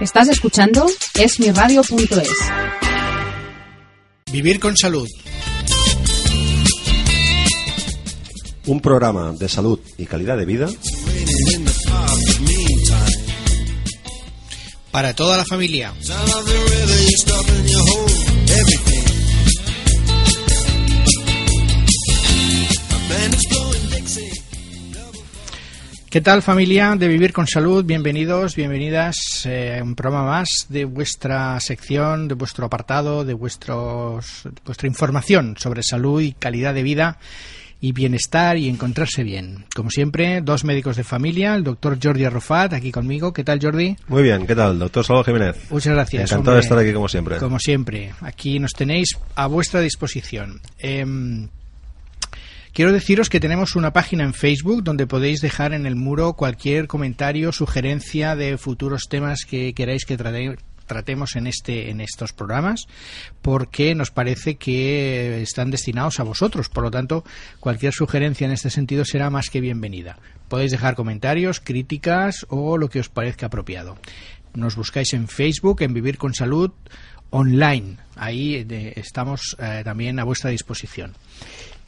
Estás 0.00 0.28
escuchando 0.28 0.86
esmiradio.es. 1.14 2.28
Vivir 4.30 4.60
con 4.60 4.76
salud. 4.76 5.08
Un 8.66 8.80
programa 8.80 9.32
de 9.32 9.48
salud 9.48 9.80
y 9.96 10.04
calidad 10.04 10.36
de 10.36 10.44
vida 10.44 10.68
Para 14.90 15.14
toda 15.14 15.38
la 15.38 15.44
familia. 15.46 15.94
¿Qué 26.16 26.22
tal 26.22 26.40
familia 26.40 26.96
de 26.96 27.08
Vivir 27.08 27.34
con 27.34 27.46
Salud? 27.46 27.84
Bienvenidos, 27.84 28.56
bienvenidas 28.56 29.44
eh, 29.44 29.76
a 29.78 29.84
un 29.84 29.94
programa 29.94 30.24
más 30.24 30.64
de 30.70 30.86
vuestra 30.86 31.60
sección, 31.60 32.26
de 32.26 32.34
vuestro 32.34 32.64
apartado, 32.64 33.22
de 33.22 33.34
vuestros, 33.34 34.48
vuestra 34.64 34.88
información 34.88 35.56
sobre 35.58 35.82
salud 35.82 36.22
y 36.22 36.32
calidad 36.32 36.72
de 36.72 36.82
vida 36.82 37.18
y 37.82 37.92
bienestar 37.92 38.56
y 38.56 38.70
encontrarse 38.70 39.24
bien. 39.24 39.66
Como 39.74 39.90
siempre, 39.90 40.40
dos 40.40 40.64
médicos 40.64 40.96
de 40.96 41.04
familia, 41.04 41.54
el 41.54 41.64
doctor 41.64 41.98
Jordi 42.02 42.24
Arrofat, 42.24 42.72
aquí 42.72 42.90
conmigo. 42.90 43.34
¿Qué 43.34 43.44
tal, 43.44 43.60
Jordi? 43.60 43.94
Muy 44.08 44.22
bien, 44.22 44.46
¿qué 44.46 44.54
tal, 44.54 44.78
doctor 44.78 45.04
Salvador 45.04 45.26
Jiménez? 45.26 45.56
Muchas 45.68 45.92
gracias. 45.92 46.22
Encantado 46.22 46.38
hombre. 46.38 46.54
de 46.54 46.60
estar 46.60 46.78
aquí 46.78 46.92
como 46.94 47.08
siempre. 47.08 47.36
Como 47.36 47.58
siempre, 47.58 48.14
aquí 48.22 48.58
nos 48.58 48.72
tenéis 48.72 49.18
a 49.34 49.48
vuestra 49.48 49.80
disposición. 49.80 50.62
Em, 50.78 51.48
quiero 52.76 52.92
deciros 52.92 53.30
que 53.30 53.40
tenemos 53.40 53.74
una 53.74 53.94
página 53.94 54.22
en 54.22 54.34
Facebook 54.34 54.84
donde 54.84 55.06
podéis 55.06 55.40
dejar 55.40 55.72
en 55.72 55.86
el 55.86 55.96
muro 55.96 56.34
cualquier 56.34 56.86
comentario, 56.88 57.50
sugerencia 57.50 58.36
de 58.36 58.58
futuros 58.58 59.04
temas 59.08 59.46
que 59.48 59.72
queráis 59.72 60.04
que 60.04 60.18
trate- 60.18 60.58
tratemos 60.84 61.36
en 61.36 61.46
este 61.46 61.88
en 61.88 62.02
estos 62.02 62.34
programas 62.34 62.86
porque 63.40 63.94
nos 63.94 64.10
parece 64.10 64.56
que 64.56 65.40
están 65.40 65.70
destinados 65.70 66.20
a 66.20 66.24
vosotros. 66.24 66.68
Por 66.68 66.84
lo 66.84 66.90
tanto 66.90 67.24
cualquier 67.60 67.94
sugerencia 67.94 68.44
en 68.44 68.52
este 68.52 68.68
sentido 68.68 69.06
será 69.06 69.30
más 69.30 69.48
que 69.48 69.62
bienvenida. 69.62 70.18
Podéis 70.48 70.70
dejar 70.72 70.96
comentarios 70.96 71.60
críticas 71.60 72.44
o 72.50 72.76
lo 72.76 72.90
que 72.90 73.00
os 73.00 73.08
parezca 73.08 73.46
apropiado. 73.46 73.96
Nos 74.52 74.76
buscáis 74.76 75.14
en 75.14 75.28
Facebook 75.28 75.80
en 75.80 75.94
Vivir 75.94 76.18
con 76.18 76.34
Salud 76.34 76.72
online. 77.30 77.96
Ahí 78.16 78.66
eh, 78.68 78.92
estamos 78.96 79.56
eh, 79.58 79.80
también 79.82 80.18
a 80.18 80.24
vuestra 80.24 80.50
disposición 80.50 81.14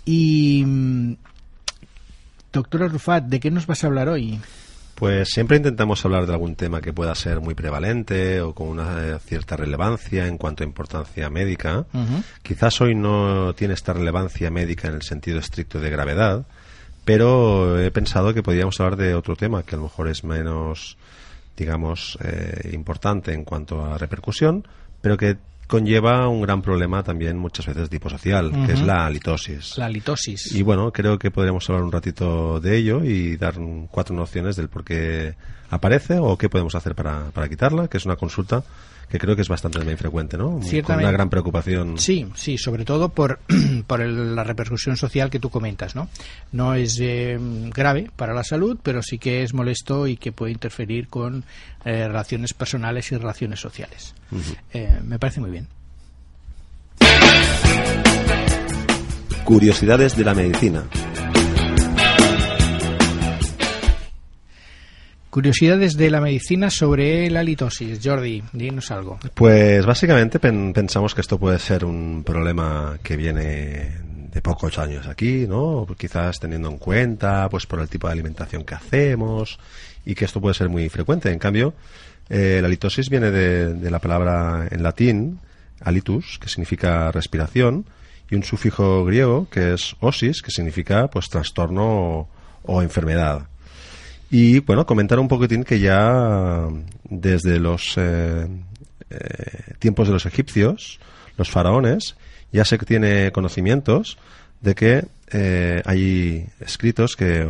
y 0.08 0.64
mm, 0.64 1.16
doctora 2.50 2.88
Rufat 2.88 3.24
¿de 3.24 3.40
qué 3.40 3.50
nos 3.50 3.66
vas 3.66 3.84
a 3.84 3.88
hablar 3.88 4.08
hoy? 4.08 4.40
Pues 4.94 5.28
siempre 5.28 5.58
intentamos 5.58 6.02
hablar 6.04 6.26
de 6.26 6.32
algún 6.32 6.56
tema 6.56 6.80
que 6.80 6.94
pueda 6.94 7.14
ser 7.14 7.40
muy 7.40 7.54
prevalente 7.54 8.40
o 8.40 8.54
con 8.54 8.68
una 8.68 9.06
eh, 9.06 9.18
cierta 9.20 9.56
relevancia 9.56 10.26
en 10.26 10.38
cuanto 10.38 10.64
a 10.64 10.66
importancia 10.66 11.28
médica. 11.28 11.84
Quizás 12.42 12.80
hoy 12.80 12.94
no 12.94 13.52
tiene 13.54 13.74
esta 13.74 13.92
relevancia 13.92 14.50
médica 14.50 14.88
en 14.88 14.94
el 14.94 15.02
sentido 15.02 15.38
estricto 15.38 15.78
de 15.78 15.90
gravedad, 15.90 16.46
pero 17.04 17.78
he 17.78 17.90
pensado 17.90 18.32
que 18.32 18.42
podríamos 18.42 18.80
hablar 18.80 18.96
de 18.96 19.14
otro 19.14 19.36
tema 19.36 19.62
que 19.62 19.74
a 19.74 19.78
lo 19.78 19.84
mejor 19.84 20.08
es 20.08 20.24
menos, 20.24 20.96
digamos, 21.54 22.18
eh, 22.24 22.70
importante 22.72 23.34
en 23.34 23.44
cuanto 23.44 23.84
a 23.84 23.98
repercusión, 23.98 24.66
pero 25.00 25.18
que 25.18 25.36
conlleva 25.68 26.26
un 26.28 26.42
gran 26.42 26.62
problema 26.62 27.02
también 27.04 27.38
muchas 27.38 27.66
veces 27.66 27.88
tipo 27.88 28.10
social, 28.10 28.50
que 28.66 28.72
es 28.72 28.80
la 28.82 29.08
litosis. 29.10 29.78
la 29.78 29.88
litosis 29.88 30.52
Y 30.52 30.62
bueno, 30.62 30.90
creo 30.92 31.18
que 31.18 31.30
podríamos 31.30 31.68
hablar 31.70 31.84
un 31.84 31.92
ratito 31.92 32.58
de 32.60 32.76
ello 32.78 33.04
y 33.04 33.36
dar 33.36 33.54
cuatro 33.90 34.16
nociones 34.16 34.56
del 34.56 34.68
por 34.68 34.82
qué 34.84 35.34
aparece 35.70 36.18
o 36.18 36.36
qué 36.38 36.48
podemos 36.48 36.74
hacer 36.74 36.94
para, 36.94 37.26
para 37.30 37.48
quitarla, 37.48 37.88
que 37.88 37.98
es 37.98 38.06
una 38.06 38.16
consulta 38.16 38.64
que 39.10 39.18
creo 39.18 39.34
que 39.34 39.40
es 39.40 39.48
bastante 39.48 39.78
también 39.78 39.96
frecuente, 39.96 40.36
¿no? 40.36 40.60
Con 40.82 40.96
una 41.04 41.10
gran 41.12 41.30
preocupación. 41.30 41.96
Sí, 41.98 42.26
sí, 42.34 42.58
sobre 42.58 42.84
todo 42.84 43.08
por, 43.08 43.38
por 43.86 44.02
el- 44.02 44.36
la 44.36 44.44
repercusión 44.44 44.98
social 44.98 45.30
que 45.30 45.38
tú 45.40 45.48
comentas, 45.48 45.96
¿no? 45.96 46.10
No 46.52 46.74
es 46.74 46.98
eh, 47.00 47.38
grave 47.74 48.10
para 48.16 48.34
la 48.34 48.44
salud, 48.44 48.78
pero 48.82 49.02
sí 49.02 49.16
que 49.18 49.42
es 49.42 49.54
molesto 49.54 50.06
y 50.06 50.18
que 50.18 50.30
puede 50.32 50.52
interferir 50.52 51.08
con 51.08 51.44
eh, 51.84 52.06
relaciones 52.08 52.54
personales 52.54 53.10
y 53.12 53.16
relaciones 53.16 53.60
sociales. 53.60 54.14
Eh, 54.72 54.98
me 55.04 55.18
parece 55.18 55.40
muy 55.40 55.50
bien. 55.50 55.66
Curiosidades 59.44 60.16
de 60.16 60.24
la 60.24 60.34
medicina. 60.34 60.84
Curiosidades 65.30 65.96
de 65.96 66.10
la 66.10 66.20
medicina 66.20 66.70
sobre 66.70 67.30
la 67.30 67.42
litosis. 67.42 68.00
Jordi, 68.02 68.42
dinos 68.52 68.90
algo. 68.90 69.18
Pues 69.34 69.84
básicamente 69.84 70.38
pen- 70.38 70.72
pensamos 70.72 71.14
que 71.14 71.20
esto 71.20 71.38
puede 71.38 71.58
ser 71.58 71.84
un 71.84 72.24
problema 72.24 72.98
que 73.02 73.16
viene 73.16 73.98
de 74.32 74.42
pocos 74.42 74.78
años 74.78 75.06
aquí, 75.06 75.46
¿no? 75.46 75.86
Quizás 75.98 76.40
teniendo 76.40 76.68
en 76.70 76.78
cuenta, 76.78 77.48
pues 77.50 77.66
por 77.66 77.80
el 77.80 77.88
tipo 77.88 78.06
de 78.06 78.14
alimentación 78.14 78.64
que 78.64 78.74
hacemos 78.74 79.58
y 80.08 80.14
que 80.14 80.24
esto 80.24 80.40
puede 80.40 80.54
ser 80.54 80.70
muy 80.70 80.88
frecuente. 80.88 81.30
En 81.30 81.38
cambio, 81.38 81.74
eh, 82.30 82.60
la 82.62 82.68
litosis 82.68 83.10
viene 83.10 83.30
de, 83.30 83.74
de 83.74 83.90
la 83.90 83.98
palabra 83.98 84.66
en 84.70 84.82
latín 84.82 85.38
alitus, 85.80 86.38
que 86.40 86.48
significa 86.48 87.12
respiración, 87.12 87.84
y 88.30 88.34
un 88.34 88.42
sufijo 88.42 89.04
griego 89.04 89.48
que 89.50 89.74
es 89.74 89.94
osis, 90.00 90.40
que 90.40 90.50
significa 90.50 91.08
pues 91.08 91.28
trastorno 91.28 92.26
o, 92.62 92.82
enfermedad. 92.82 93.48
Y 94.30 94.60
bueno, 94.60 94.86
comentar 94.86 95.18
un 95.18 95.28
poquitín 95.28 95.62
que 95.62 95.78
ya 95.78 96.68
desde 97.04 97.60
los 97.60 97.92
eh, 97.98 98.46
eh, 99.10 99.74
tiempos 99.78 100.08
de 100.08 100.14
los 100.14 100.24
egipcios, 100.24 101.00
los 101.36 101.50
faraones, 101.50 102.16
ya 102.50 102.64
se 102.64 102.78
tiene 102.78 103.30
conocimientos 103.30 104.16
de 104.62 104.74
que 104.74 105.04
hay 105.84 106.46
escritos 106.60 107.14
que 107.14 107.46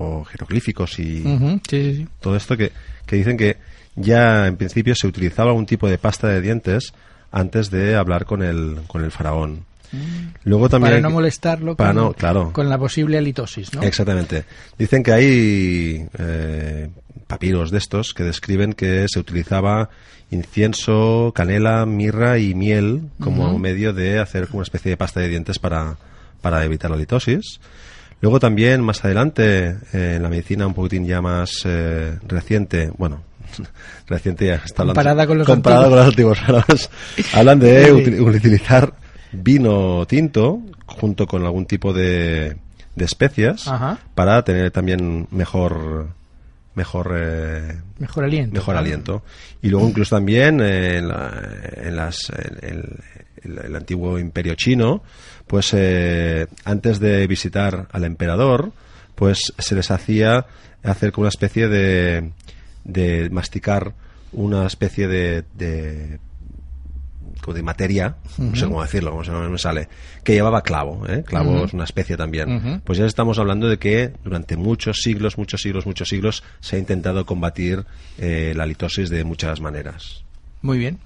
o 0.00 0.24
jeroglíficos 0.24 0.98
y 0.98 1.22
Ujú, 1.22 1.60
sí, 1.68 1.82
sí, 1.82 1.94
sí. 1.96 2.08
todo 2.20 2.34
esto 2.36 2.56
que, 2.56 2.72
que 3.06 3.16
dicen 3.16 3.36
que 3.36 3.56
ya 3.96 4.46
en 4.46 4.56
principio 4.56 4.94
se 4.94 5.06
utilizaba 5.06 5.50
algún 5.50 5.66
tipo 5.66 5.88
de 5.88 5.98
pasta 5.98 6.28
de 6.28 6.40
dientes 6.40 6.92
antes 7.30 7.70
de 7.70 7.96
hablar 7.96 8.24
con 8.24 8.42
el, 8.42 8.80
con 8.86 9.04
el 9.04 9.10
faraón. 9.10 9.64
Luego 10.44 10.68
también 10.68 10.92
Para 10.92 11.02
no 11.02 11.10
molestarlo 11.10 11.74
para 11.74 11.92
con, 11.92 12.02
no, 12.02 12.12
claro. 12.12 12.52
con 12.52 12.68
la 12.68 12.78
posible 12.78 13.18
halitosis, 13.18 13.74
¿no? 13.74 13.82
Exactamente. 13.82 14.44
Dicen 14.78 15.02
que 15.02 15.12
hay 15.12 16.06
eh, 16.16 16.88
papiros 17.26 17.72
de 17.72 17.78
estos 17.78 18.14
que 18.14 18.22
describen 18.22 18.72
que 18.72 19.06
se 19.08 19.18
utilizaba 19.18 19.90
incienso, 20.30 21.32
canela, 21.34 21.86
mirra 21.86 22.38
y 22.38 22.54
miel 22.54 23.10
como 23.20 23.58
medio 23.58 23.92
de 23.92 24.20
hacer 24.20 24.48
una 24.52 24.62
especie 24.62 24.90
de 24.90 24.96
pasta 24.96 25.18
de 25.20 25.28
dientes 25.28 25.58
para, 25.58 25.96
para 26.40 26.64
evitar 26.64 26.90
la 26.90 26.96
litosis. 26.96 27.60
Luego 28.20 28.38
también, 28.40 28.82
más 28.82 29.04
adelante, 29.04 29.76
eh, 29.92 30.14
en 30.16 30.22
la 30.22 30.28
medicina 30.28 30.66
un 30.66 30.74
poquitín 30.74 31.06
ya 31.06 31.20
más 31.22 31.50
eh, 31.64 32.18
reciente, 32.28 32.90
bueno, 32.98 33.22
reciente 34.06 34.46
ya 34.46 34.56
está 34.56 34.82
hablando. 34.82 34.98
Comparada 34.98 35.26
con 35.26 35.38
los 35.38 35.46
comparada 35.46 36.04
antiguos. 36.06 36.38
con 36.40 36.54
los 36.54 36.64
antiguos. 36.68 36.90
hablan 37.34 37.58
de 37.60 37.84
Sí. 37.86 38.20
utilizar 38.20 38.92
vino 39.32 40.06
tinto 40.06 40.60
junto 40.86 41.26
con 41.26 41.44
algún 41.44 41.64
tipo 41.66 41.92
de, 41.92 42.56
de 42.96 43.04
especias 43.04 43.68
Ajá. 43.68 43.98
para 44.14 44.42
tener 44.44 44.70
también 44.70 45.28
mejor 45.30 46.08
mejor 46.74 47.14
eh, 47.16 47.76
Mejor 47.98 48.24
aliento. 48.24 48.54
mejor 48.54 48.76
aliento 48.76 49.22
y 49.62 49.68
luego 49.68 49.88
incluso 49.88 50.16
también 50.16 50.60
eh, 50.60 50.98
en, 50.98 51.08
la- 51.08 51.32
en 51.76 51.96
las 51.96 52.18
en 52.62 52.82
el, 53.42 53.76
antiguo 53.76 54.18
imperio 54.18 54.54
chino 54.54 55.02
pues 55.46 55.70
eh, 55.72 56.46
antes 56.64 57.00
de 57.00 57.26
visitar 57.26 57.88
al 57.92 58.04
emperador 58.04 58.72
pues 59.14 59.52
se 59.58 59.74
les 59.74 59.90
hacía 59.90 60.46
hacer 60.82 61.12
como 61.12 61.22
una 61.22 61.30
especie 61.30 61.68
de 61.68 62.32
de 62.84 63.28
masticar 63.30 63.94
una 64.32 64.66
especie 64.66 65.08
de, 65.08 65.44
de 65.54 66.18
como 67.40 67.54
de 67.54 67.62
materia, 67.62 68.16
no 68.38 68.54
sé 68.54 68.66
cómo 68.66 68.82
decirlo, 68.82 69.10
como 69.10 69.24
se 69.24 69.32
me 69.32 69.58
sale, 69.58 69.88
que 70.22 70.34
llevaba 70.34 70.62
clavo, 70.62 71.06
¿eh? 71.08 71.24
Clavo 71.24 71.64
es 71.64 71.72
una 71.72 71.84
especie 71.84 72.16
también. 72.16 72.82
Pues 72.84 72.98
ya 72.98 73.06
estamos 73.06 73.38
hablando 73.38 73.68
de 73.68 73.78
que 73.78 74.12
durante 74.22 74.56
muchos 74.56 74.98
siglos, 75.02 75.38
muchos 75.38 75.62
siglos, 75.62 75.86
muchos 75.86 76.08
siglos 76.08 76.42
se 76.60 76.76
ha 76.76 76.78
intentado 76.78 77.24
combatir 77.24 77.84
eh, 78.18 78.52
la 78.54 78.66
litosis 78.66 79.08
de 79.10 79.24
muchas 79.24 79.60
maneras. 79.60 80.24
Muy 80.62 80.78
bien. 80.78 80.98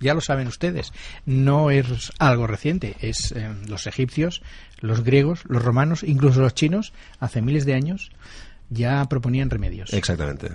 Ya 0.00 0.14
lo 0.14 0.20
saben 0.20 0.48
ustedes. 0.48 0.92
No 1.26 1.70
es 1.70 2.12
algo 2.18 2.46
reciente. 2.46 2.96
Es 3.00 3.32
eh, 3.32 3.48
los 3.66 3.86
egipcios, 3.86 4.42
los 4.80 5.02
griegos, 5.02 5.42
los 5.46 5.62
romanos, 5.62 6.02
incluso 6.02 6.40
los 6.40 6.54
chinos, 6.54 6.92
hace 7.20 7.42
miles 7.42 7.66
de 7.66 7.74
años 7.74 8.10
ya 8.70 9.04
proponían 9.06 9.50
remedios. 9.50 9.92
Exactamente. 9.92 10.50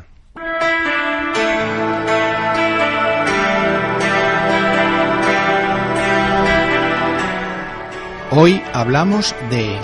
Hoy 8.35 8.61
hablamos 8.73 9.35
de 9.51 9.77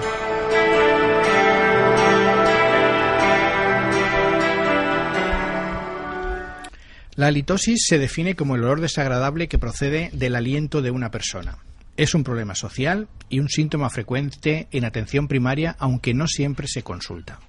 La 7.20 7.28
halitosis 7.28 7.86
se 7.86 8.00
define 8.00 8.38
como 8.38 8.56
el 8.56 8.64
olor 8.64 8.80
desagradable 8.80 9.50
que 9.50 9.60
procede 9.60 10.10
del 10.14 10.38
aliento 10.38 10.82
de 10.82 10.90
una 10.90 11.12
persona. 11.12 11.58
Es 11.98 12.16
un 12.16 12.24
problema 12.24 12.56
social 12.56 13.10
y 13.28 13.42
un 13.42 13.50
síntoma 13.50 13.90
frecuente 13.90 14.70
en 14.72 14.86
atención 14.86 15.28
primaria, 15.28 15.76
aunque 15.80 16.14
no 16.14 16.28
siempre 16.28 16.70
se 16.70 16.82
consulta. 16.82 17.42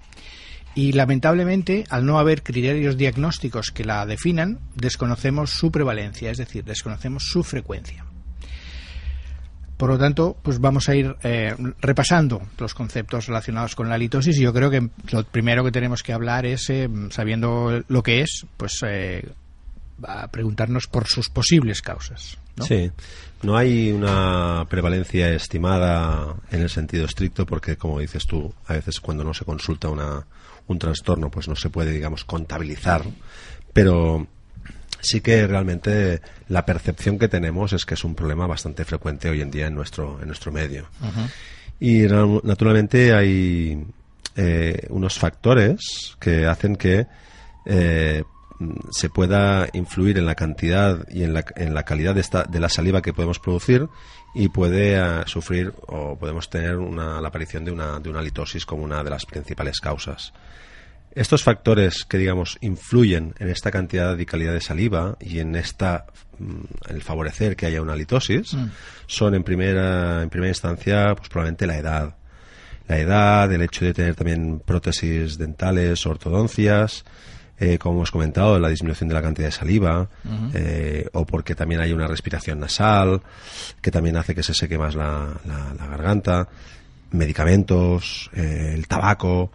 Y 0.74 0.90
lamentablemente, 0.90 1.84
al 1.88 2.04
no 2.04 2.18
haber 2.18 2.42
criterios 2.42 2.96
diagnósticos 2.96 3.70
que 3.70 3.84
la 3.84 4.04
definan, 4.06 4.58
desconocemos 4.74 5.50
su 5.50 5.70
prevalencia, 5.70 6.32
es 6.32 6.38
decir, 6.38 6.64
desconocemos 6.64 7.28
su 7.30 7.44
frecuencia. 7.44 8.04
Por 9.76 9.90
lo 9.90 9.98
tanto, 9.98 10.36
pues 10.42 10.60
vamos 10.60 10.88
a 10.88 10.96
ir 10.96 11.14
eh, 11.22 11.54
repasando 11.80 12.42
los 12.58 12.74
conceptos 12.74 13.28
relacionados 13.28 13.76
con 13.76 13.88
la 13.88 13.96
litosis. 13.96 14.36
Y 14.36 14.42
yo 14.42 14.52
creo 14.52 14.68
que 14.68 14.90
lo 15.12 15.22
primero 15.22 15.62
que 15.62 15.70
tenemos 15.70 16.02
que 16.02 16.12
hablar 16.12 16.44
es, 16.44 16.68
eh, 16.70 16.90
sabiendo 17.10 17.84
lo 17.86 18.02
que 18.02 18.20
es, 18.20 18.46
pues 18.56 18.80
eh, 18.84 19.26
a 20.06 20.28
preguntarnos 20.28 20.86
por 20.86 21.06
sus 21.06 21.28
posibles 21.28 21.82
causas. 21.82 22.38
¿no? 22.56 22.64
Sí, 22.64 22.90
no 23.42 23.56
hay 23.56 23.90
una 23.90 24.66
prevalencia 24.68 25.32
estimada 25.32 26.36
en 26.50 26.60
el 26.60 26.68
sentido 26.68 27.06
estricto 27.06 27.46
porque, 27.46 27.76
como 27.76 28.00
dices 28.00 28.26
tú, 28.26 28.52
a 28.66 28.74
veces 28.74 29.00
cuando 29.00 29.24
no 29.24 29.34
se 29.34 29.44
consulta 29.44 29.88
una, 29.88 30.26
un 30.66 30.78
trastorno, 30.78 31.30
pues 31.30 31.48
no 31.48 31.56
se 31.56 31.70
puede, 31.70 31.92
digamos, 31.92 32.24
contabilizar. 32.24 33.04
Pero 33.72 34.26
sí 35.00 35.20
que 35.20 35.46
realmente 35.46 36.20
la 36.48 36.66
percepción 36.66 37.18
que 37.18 37.28
tenemos 37.28 37.72
es 37.72 37.84
que 37.84 37.94
es 37.94 38.04
un 38.04 38.14
problema 38.14 38.46
bastante 38.46 38.84
frecuente 38.84 39.28
hoy 39.30 39.40
en 39.40 39.50
día 39.50 39.66
en 39.66 39.74
nuestro, 39.74 40.20
en 40.20 40.26
nuestro 40.26 40.52
medio. 40.52 40.88
Y 41.78 42.02
naturalmente 42.42 43.14
hay 43.14 43.82
eh, 44.36 44.86
unos 44.90 45.18
factores 45.18 46.16
que 46.20 46.46
hacen 46.46 46.76
que 46.76 47.06
eh, 47.64 48.22
se 48.90 49.08
pueda 49.08 49.68
influir 49.72 50.18
en 50.18 50.26
la 50.26 50.34
cantidad 50.34 51.06
y 51.08 51.22
en 51.22 51.32
la, 51.32 51.44
en 51.56 51.74
la 51.74 51.84
calidad 51.84 52.14
de, 52.14 52.20
esta, 52.20 52.44
de 52.44 52.60
la 52.60 52.68
saliva 52.68 53.02
que 53.02 53.12
podemos 53.12 53.38
producir 53.38 53.88
y 54.34 54.48
puede 54.48 55.00
uh, 55.00 55.26
sufrir 55.26 55.72
o 55.86 56.16
podemos 56.18 56.50
tener 56.50 56.76
una, 56.76 57.20
la 57.20 57.28
aparición 57.28 57.64
de 57.64 57.72
una, 57.72 57.98
de 57.98 58.10
una 58.10 58.22
litosis 58.22 58.66
como 58.66 58.84
una 58.84 59.02
de 59.02 59.10
las 59.10 59.24
principales 59.24 59.80
causas. 59.80 60.32
Estos 61.12 61.42
factores 61.42 62.04
que, 62.04 62.18
digamos, 62.18 62.56
influyen 62.60 63.34
en 63.40 63.48
esta 63.48 63.72
cantidad 63.72 64.16
y 64.16 64.26
calidad 64.26 64.52
de 64.52 64.60
saliva 64.60 65.16
y 65.20 65.40
en 65.40 65.56
esta 65.56 66.06
mm, 66.38 66.90
el 66.90 67.02
favorecer 67.02 67.56
que 67.56 67.66
haya 67.66 67.82
una 67.82 67.96
litosis 67.96 68.54
mm. 68.54 68.70
son 69.06 69.34
en 69.34 69.42
primera 69.42 70.22
en 70.22 70.30
primera 70.30 70.50
instancia 70.50 71.14
pues 71.16 71.28
probablemente 71.28 71.66
la 71.66 71.78
edad 71.78 72.16
la 72.86 72.98
edad 72.98 73.52
el 73.52 73.62
hecho 73.62 73.84
de 73.84 73.94
tener 73.94 74.14
también 74.14 74.60
prótesis 74.60 75.36
dentales 75.36 76.06
ortodoncias 76.06 77.04
eh, 77.60 77.78
como 77.78 77.96
hemos 77.96 78.10
comentado, 78.10 78.58
la 78.58 78.70
disminución 78.70 79.08
de 79.08 79.14
la 79.14 79.22
cantidad 79.22 79.48
de 79.48 79.52
saliva, 79.52 80.08
uh 80.24 80.28
-huh. 80.28 80.50
eh, 80.54 81.08
o 81.12 81.26
porque 81.26 81.54
también 81.54 81.82
hay 81.82 81.92
una 81.92 82.06
respiración 82.06 82.58
nasal, 82.58 83.20
que 83.82 83.90
también 83.90 84.16
hace 84.16 84.34
que 84.34 84.42
se 84.42 84.54
seque 84.54 84.78
más 84.78 84.94
la, 84.94 85.28
la, 85.46 85.74
la 85.78 85.86
garganta, 85.86 86.48
medicamentos, 87.12 88.30
eh, 88.34 88.72
el 88.74 88.86
tabaco, 88.88 89.50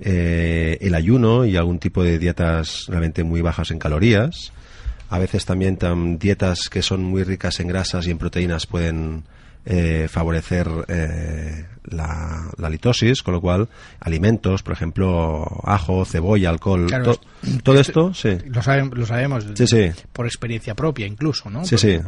eh, 0.00 0.78
el 0.80 0.94
ayuno 0.94 1.44
y 1.44 1.56
algún 1.56 1.78
tipo 1.78 2.02
de 2.02 2.18
dietas 2.18 2.86
realmente 2.88 3.24
muy 3.24 3.42
bajas 3.42 3.70
en 3.70 3.78
calorías. 3.78 4.52
A 5.10 5.18
veces 5.18 5.44
también 5.44 5.76
tam, 5.76 6.18
dietas 6.18 6.68
que 6.68 6.82
son 6.82 7.04
muy 7.04 7.22
ricas 7.22 7.60
en 7.60 7.68
grasas 7.68 8.06
y 8.06 8.10
en 8.10 8.18
proteínas 8.18 8.66
pueden 8.66 9.24
eh, 9.66 10.08
favorecer 10.10 10.68
eh, 10.88 11.64
la, 11.84 12.50
la, 12.58 12.70
litosis, 12.70 13.22
con 13.22 13.34
lo 13.34 13.40
cual 13.40 13.68
alimentos, 14.00 14.62
por 14.62 14.72
ejemplo, 14.74 15.44
ajo, 15.64 16.04
cebolla, 16.04 16.50
alcohol, 16.50 16.86
claro, 16.86 17.16
to, 17.16 17.20
todo 17.62 17.80
esto, 17.80 18.14
sí. 18.14 18.36
Lo, 18.46 18.62
sabe, 18.62 18.88
lo 18.92 19.06
sabemos 19.06 19.46
sí, 19.54 19.66
sí. 19.66 19.90
por 20.12 20.26
experiencia 20.26 20.74
propia 20.74 21.06
incluso, 21.06 21.50
¿no? 21.50 21.64
Sí, 21.64 21.78
sí. 21.78 21.98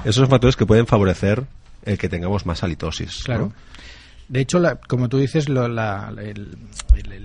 Esos 0.00 0.16
son 0.16 0.28
factores 0.28 0.56
que 0.56 0.66
pueden 0.66 0.86
favorecer 0.86 1.44
el 1.84 1.98
que 1.98 2.08
tengamos 2.08 2.46
más 2.46 2.62
halitosis. 2.62 3.22
Claro. 3.24 3.46
¿no? 3.46 3.52
De 4.28 4.40
hecho, 4.40 4.58
la, 4.58 4.76
como 4.76 5.08
tú 5.08 5.18
dices, 5.18 5.48
lo, 5.48 5.68
la, 5.68 6.12
el, 6.18 6.56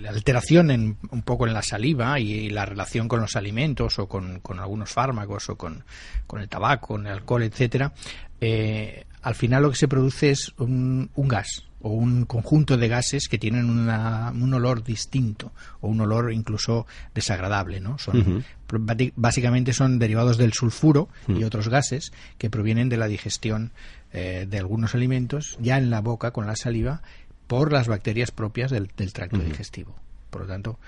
la, 0.01 0.09
alteración 0.09 0.69
en, 0.69 0.97
un 1.11 1.21
poco 1.21 1.47
en 1.47 1.53
la 1.53 1.61
saliva 1.61 2.19
y, 2.19 2.31
y 2.31 2.49
la 2.49 2.65
relación 2.65 3.07
con 3.07 3.21
los 3.21 3.35
alimentos 3.37 3.99
o 3.99 4.07
con, 4.07 4.41
con 4.41 4.59
algunos 4.59 4.89
fármacos 4.91 5.49
o 5.49 5.55
con, 5.55 5.83
con, 6.27 6.41
el 6.41 6.49
tabaco, 6.49 6.87
con 6.87 7.07
el 7.07 7.13
alcohol, 7.13 7.43
etcétera, 7.43 7.93
eh, 8.41 9.05
al 9.21 9.35
final 9.35 9.63
lo 9.63 9.71
que 9.71 9.77
se 9.77 9.87
produce 9.87 10.31
es 10.31 10.53
un, 10.57 11.09
un 11.15 11.27
gas 11.27 11.65
o 11.81 11.91
un 11.91 12.25
conjunto 12.25 12.77
de 12.77 12.87
gases 12.89 13.27
que 13.29 13.37
tienen 13.37 13.69
una, 13.69 14.31
un 14.31 14.53
olor 14.53 14.83
distinto 14.83 15.51
o 15.79 15.87
un 15.87 16.01
olor 16.01 16.33
incluso 16.33 16.85
desagradable, 17.15 17.79
¿no? 17.79 17.97
Son, 17.97 18.17
uh 18.17 18.43
-huh. 18.69 19.13
Básicamente 19.15 19.73
son 19.73 19.97
derivados 19.97 20.37
del 20.37 20.53
sulfuro 20.53 21.07
uh 21.27 21.31
-huh. 21.31 21.39
y 21.39 21.43
otros 21.43 21.69
gases 21.69 22.11
que 22.37 22.49
provienen 22.49 22.89
de 22.89 22.97
la 22.97 23.07
digestión 23.07 23.71
eh, 24.11 24.45
de 24.49 24.57
algunos 24.57 24.93
alimentos 24.93 25.57
ya 25.61 25.77
en 25.77 25.89
la 25.89 26.01
boca 26.01 26.31
con 26.31 26.45
la 26.47 26.55
saliva 26.55 27.01
por 27.47 27.71
las 27.71 27.87
bacterias 27.87 28.31
propias 28.31 28.71
del, 28.71 28.89
del 28.97 29.13
tracto 29.13 29.37
uh 29.37 29.41
-huh. 29.41 29.45
digestivo. 29.45 29.95
Por 30.29 30.41
lo 30.41 30.47
tanto, 30.47 30.79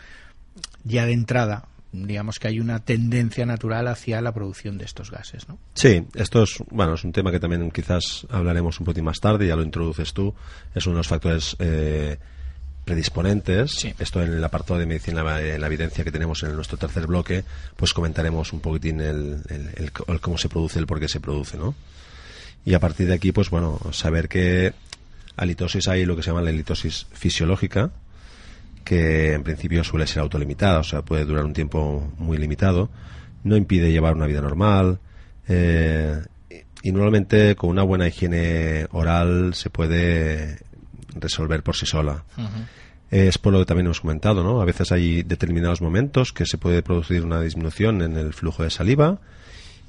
ya 0.83 1.05
de 1.05 1.13
entrada 1.13 1.65
digamos 1.91 2.39
que 2.39 2.47
hay 2.47 2.59
una 2.59 2.79
tendencia 2.79 3.45
natural 3.45 3.87
hacia 3.87 4.21
la 4.21 4.33
producción 4.33 4.77
de 4.77 4.85
estos 4.85 5.11
gases, 5.11 5.47
¿no? 5.49 5.57
Sí, 5.73 6.05
esto 6.15 6.43
es, 6.43 6.63
bueno, 6.69 6.93
es 6.93 7.03
un 7.03 7.11
tema 7.11 7.31
que 7.31 7.39
también 7.39 7.69
quizás 7.71 8.25
hablaremos 8.29 8.79
un 8.79 8.85
poquito 8.85 9.03
más 9.03 9.19
tarde, 9.19 9.47
ya 9.47 9.55
lo 9.55 9.63
introduces 9.63 10.13
tú, 10.13 10.33
es 10.73 10.85
uno 10.85 10.95
de 10.95 10.99
los 10.99 11.07
factores 11.07 11.55
eh, 11.59 12.17
predisponentes. 12.85 13.71
Sí. 13.71 13.93
Esto 13.99 14.21
en 14.21 14.33
el 14.33 14.43
apartado 14.43 14.79
de 14.79 14.85
medicina, 14.85 15.21
en 15.39 15.61
la 15.61 15.67
evidencia 15.67 16.03
que 16.03 16.11
tenemos 16.11 16.43
en 16.43 16.55
nuestro 16.55 16.77
tercer 16.77 17.07
bloque, 17.07 17.43
pues 17.75 17.93
comentaremos 17.93 18.53
un 18.53 18.59
poquitín 18.59 19.01
el, 19.01 19.41
el, 19.49 19.69
el, 19.75 19.91
el 20.07 20.19
cómo 20.21 20.37
se 20.37 20.49
produce, 20.49 20.79
el 20.79 20.87
por 20.87 20.99
qué 20.99 21.07
se 21.07 21.19
produce, 21.19 21.57
¿no? 21.57 21.75
Y 22.63 22.73
a 22.73 22.79
partir 22.79 23.07
de 23.07 23.13
aquí, 23.15 23.31
pues 23.31 23.49
bueno, 23.49 23.79
saber 23.91 24.29
que 24.29 24.73
halitosis 25.35 25.87
hay 25.87 26.05
lo 26.05 26.15
que 26.15 26.23
se 26.23 26.29
llama 26.29 26.41
la 26.41 26.49
halitosis 26.49 27.07
fisiológica, 27.11 27.91
que 28.83 29.33
en 29.33 29.43
principio 29.43 29.83
suele 29.83 30.07
ser 30.07 30.21
autolimitada, 30.21 30.79
o 30.79 30.83
sea, 30.83 31.01
puede 31.01 31.25
durar 31.25 31.45
un 31.45 31.53
tiempo 31.53 32.11
muy 32.17 32.37
limitado, 32.37 32.89
no 33.43 33.55
impide 33.55 33.91
llevar 33.91 34.15
una 34.15 34.27
vida 34.27 34.41
normal 34.41 34.99
eh, 35.47 36.21
y 36.83 36.91
normalmente 36.91 37.55
con 37.55 37.69
una 37.69 37.83
buena 37.83 38.07
higiene 38.07 38.87
oral 38.91 39.53
se 39.53 39.69
puede 39.69 40.59
resolver 41.15 41.63
por 41.63 41.75
sí 41.75 41.85
sola. 41.85 42.23
Uh 42.37 42.41
-huh. 42.41 42.67
Es 43.11 43.37
por 43.37 43.51
lo 43.51 43.59
que 43.59 43.65
también 43.65 43.87
hemos 43.87 43.99
comentado, 43.99 44.41
¿no? 44.41 44.61
A 44.61 44.65
veces 44.65 44.91
hay 44.93 45.23
determinados 45.23 45.81
momentos 45.81 46.31
que 46.31 46.45
se 46.45 46.57
puede 46.57 46.81
producir 46.81 47.25
una 47.25 47.41
disminución 47.41 48.01
en 48.01 48.15
el 48.15 48.33
flujo 48.33 48.63
de 48.63 48.69
saliva, 48.69 49.19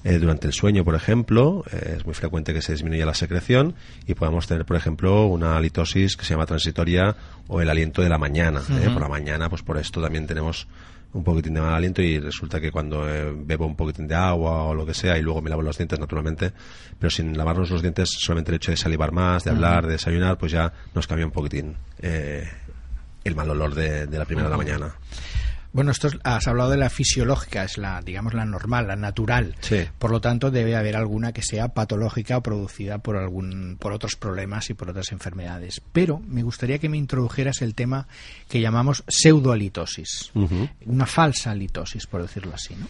eh, 0.05 0.19
durante 0.19 0.47
el 0.47 0.53
sueño, 0.53 0.85
por 0.85 0.95
ejemplo, 0.95 1.65
eh, 1.73 1.95
es 1.99 2.05
muy 2.05 2.15
frecuente 2.15 2.53
que 2.53 2.63
se 2.63 2.73
disminuya 2.73 3.07
la 3.07 3.15
secreción 3.15 3.75
y 4.07 4.15
podamos 4.15 4.47
tener, 4.47 4.65
por 4.65 4.77
ejemplo, 4.77 5.27
una 5.27 5.57
halitosis 5.57 6.17
que 6.17 6.25
se 6.25 6.35
llama 6.35 6.47
transitoria 6.47 7.15
o 7.49 7.61
el 7.61 7.71
aliento 7.71 8.03
de 8.03 8.09
la 8.09 8.19
mañana. 8.19 8.61
Uh 8.61 8.73
-huh. 8.73 8.93
Por 8.93 9.03
la 9.03 9.09
mañana, 9.09 9.49
pues 9.49 9.63
por 9.63 9.79
esto 9.79 10.01
también 10.03 10.27
tenemos 10.27 10.67
un 11.13 11.23
poquitín 11.23 11.55
de 11.55 11.61
mal 11.61 11.75
aliento 11.75 12.01
y 12.03 12.19
resulta 12.19 12.61
que 12.61 12.71
cuando 12.71 13.09
eh, 13.09 13.33
bebo 13.35 13.67
un 13.67 13.77
poquitín 13.77 14.09
de 14.09 14.15
agua 14.15 14.65
o 14.65 14.75
lo 14.75 14.87
que 14.87 14.95
sea 14.95 15.19
y 15.19 15.23
luego 15.23 15.43
me 15.43 15.51
lavo 15.51 15.63
los 15.63 15.77
dientes 15.77 15.99
naturalmente, 15.99 16.53
pero 16.99 17.11
sin 17.11 17.37
lavarnos 17.37 17.71
los 17.71 17.83
dientes 17.83 18.09
solamente 18.19 18.51
el 18.51 18.57
hecho 18.57 18.71
de 18.71 18.77
salivar 18.77 19.13
más, 19.13 19.45
de 19.45 19.51
hablar, 19.51 19.83
uh 19.83 19.85
-huh. 19.85 19.87
de 19.89 19.93
desayunar, 19.93 20.39
pues 20.39 20.53
ya 20.53 20.73
nos 20.95 21.07
cambia 21.07 21.27
un 21.27 21.33
poquitín 21.33 21.77
eh, 22.01 22.49
el 23.25 23.35
mal 23.37 23.51
olor 23.51 23.75
de, 23.75 24.07
de 24.07 24.19
la 24.19 24.25
primera 24.25 24.49
uh 24.49 24.53
-huh. 24.55 24.59
de 24.59 24.67
la 24.67 24.79
mañana. 24.79 24.95
Bueno, 25.73 25.91
esto 25.91 26.09
es, 26.09 26.19
has 26.23 26.47
hablado 26.49 26.71
de 26.71 26.77
la 26.77 26.91
fisiológica, 26.91 27.65
es 27.65 27.79
la, 27.79 28.03
digamos, 28.03 28.35
la 28.35 28.45
normal, 28.45 28.89
la 28.89 28.97
natural. 28.97 29.55
Sí. 29.61 29.79
Por 29.99 30.11
lo 30.11 30.21
tanto, 30.21 30.51
debe 30.51 30.77
haber 30.77 30.97
alguna 30.97 31.33
que 31.33 31.43
sea 31.43 31.69
patológica 31.69 32.37
o 32.37 32.43
producida 32.43 32.99
por 32.99 33.17
algún, 33.17 33.79
por 33.81 33.93
otros 33.93 34.17
problemas 34.17 34.69
y 34.69 34.75
por 34.75 34.91
otras 34.91 35.13
enfermedades. 35.13 35.81
Pero 35.93 36.21
me 36.27 36.43
gustaría 36.43 36.79
que 36.79 36.91
me 36.91 36.99
introdujeras 36.99 37.63
el 37.63 37.75
tema 37.75 38.07
que 38.49 38.61
llamamos 38.61 39.03
pseudohalitosis, 39.09 40.31
uh 40.35 40.47
-huh. 40.47 40.71
una 40.87 41.07
falsa 41.07 41.53
halitosis, 41.53 42.07
por 42.07 42.21
decirlo 42.21 42.53
así, 42.55 42.75
¿no? 42.75 42.87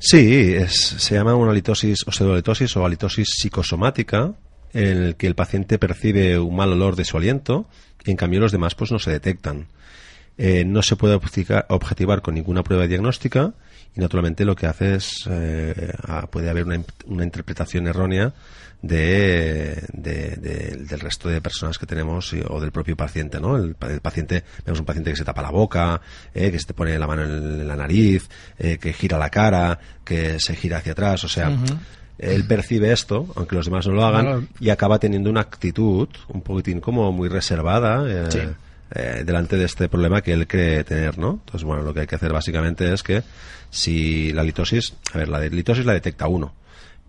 Sí, 0.00 0.54
es, 0.54 0.72
se 0.74 1.14
llama 1.14 1.34
una 1.34 1.52
halitosis 1.52 2.00
o 2.06 2.12
pseudohalitosis 2.12 2.76
o 2.76 2.84
halitosis 2.84 3.28
psicosomática, 3.30 4.32
en 4.72 5.02
el 5.02 5.16
que 5.16 5.26
el 5.26 5.34
paciente 5.34 5.78
percibe 5.78 6.38
un 6.38 6.54
mal 6.56 6.72
olor 6.72 6.96
de 6.96 7.04
su 7.04 7.16
aliento 7.16 7.68
y 8.04 8.10
en 8.10 8.16
cambio 8.16 8.40
los 8.40 8.52
demás 8.52 8.74
pues 8.74 8.92
no 8.92 8.98
se 8.98 9.10
detectan 9.10 9.68
eh, 10.38 10.64
no 10.64 10.82
se 10.82 10.94
puede 10.94 11.14
objetivar 11.16 12.22
con 12.22 12.34
ninguna 12.34 12.62
prueba 12.62 12.86
diagnóstica 12.86 13.52
y 13.96 14.00
naturalmente 14.00 14.44
lo 14.44 14.54
que 14.54 14.66
hace 14.66 14.94
es 14.94 15.28
eh, 15.28 15.92
puede 16.30 16.48
haber 16.48 16.64
una, 16.64 16.80
una, 17.06 17.24
interpretación 17.24 17.88
errónea 17.88 18.32
de, 18.80 19.82
de, 19.92 20.36
de, 20.36 20.76
del 20.88 21.00
resto 21.00 21.28
de 21.28 21.40
personas 21.40 21.76
que 21.76 21.86
tenemos 21.86 22.32
o 22.48 22.60
del 22.60 22.70
propio 22.70 22.96
paciente 22.96 23.40
¿no? 23.40 23.56
el, 23.56 23.74
el 23.80 24.00
paciente 24.00 24.44
vemos 24.64 24.78
un 24.78 24.86
paciente 24.86 25.10
que 25.10 25.16
se 25.16 25.24
tapa 25.24 25.42
la 25.42 25.50
boca 25.50 26.00
eh, 26.32 26.52
que 26.52 26.58
se 26.60 26.66
te 26.66 26.74
pone 26.74 26.96
la 26.96 27.08
mano 27.08 27.24
en, 27.24 27.66
la 27.66 27.74
nariz 27.74 28.28
eh, 28.58 28.78
que 28.78 28.92
gira 28.92 29.18
la 29.18 29.30
cara 29.30 29.76
que 30.04 30.38
se 30.38 30.54
gira 30.54 30.78
hacia 30.78 30.92
atrás 30.92 31.24
o 31.24 31.28
sea 31.28 31.50
uh 31.50 31.56
-huh 31.56 31.78
él 32.18 32.44
percibe 32.48 32.90
esto, 32.90 33.28
aunque 33.36 33.54
los 33.54 33.66
demás 33.66 33.86
no 33.86 33.92
lo 33.92 34.04
hagan, 34.04 34.48
y 34.58 34.70
acaba 34.70 34.98
teniendo 34.98 35.30
una 35.30 35.42
actitud 35.42 36.08
un 36.26 36.42
poquitín 36.42 36.80
como 36.80 37.12
muy 37.12 37.28
reservada, 37.28 38.04
eh, 38.08 38.26
sí 38.28 38.40
eh, 38.94 39.22
delante 39.24 39.56
de 39.56 39.64
este 39.64 39.88
problema 39.88 40.22
que 40.22 40.32
él 40.32 40.46
cree 40.46 40.84
tener, 40.84 41.18
¿no? 41.18 41.40
Entonces, 41.44 41.64
bueno, 41.64 41.82
lo 41.82 41.92
que 41.92 42.00
hay 42.00 42.06
que 42.06 42.14
hacer 42.14 42.32
básicamente 42.32 42.92
es 42.92 43.02
que 43.02 43.22
si 43.70 44.32
la 44.32 44.42
litosis, 44.42 44.94
a 45.12 45.18
ver, 45.18 45.28
la 45.28 45.40
de 45.40 45.50
litosis 45.50 45.84
la 45.84 45.92
detecta 45.92 46.26
uno, 46.26 46.54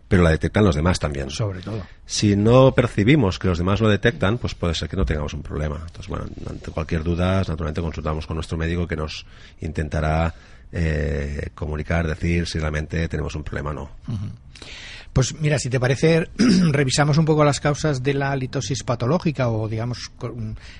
pero 0.10 0.24
la 0.24 0.32
detectan 0.32 0.66
los 0.66 0.76
demás 0.76 1.00
también. 1.00 1.30
Sobre 1.30 1.62
todo. 1.62 1.86
Si 2.06 2.36
no 2.36 2.74
percibimos 2.74 3.38
que 3.38 3.48
los 3.48 3.60
demás 3.60 3.80
lo 3.80 3.88
detectan, 3.88 4.40
pues 4.40 4.56
puede 4.56 4.74
ser 4.74 4.90
que 4.90 4.98
no 4.98 5.06
tengamos 5.06 5.34
un 5.34 5.44
problema. 5.44 5.76
Entonces, 5.76 6.08
bueno, 6.08 6.26
ante 6.50 6.72
cualquier 6.72 7.04
duda, 7.04 7.38
naturalmente 7.40 7.80
consultamos 7.80 8.26
con 8.26 8.36
nuestro 8.36 8.58
médico 8.58 8.88
que 8.88 8.96
nos 8.96 9.26
intentará 9.62 10.34
eh, 10.72 11.50
comunicar, 11.54 12.08
decir 12.08 12.48
si 12.48 12.60
realmente 12.60 13.08
tenemos 13.08 13.36
un 13.36 13.44
problema 13.44 13.70
o 13.70 13.74
no. 13.74 13.90
Pues 15.14 15.34
mira, 15.40 15.58
si 15.60 15.70
te 15.70 15.80
parece, 15.80 16.30
revisamos 16.72 17.18
un 17.18 17.26
poco 17.26 17.44
las 17.44 17.60
causas 17.60 18.04
de 18.04 18.14
la 18.14 18.36
litosis 18.36 18.84
patológica 18.84 19.50
o, 19.50 19.68
digamos, 19.68 20.12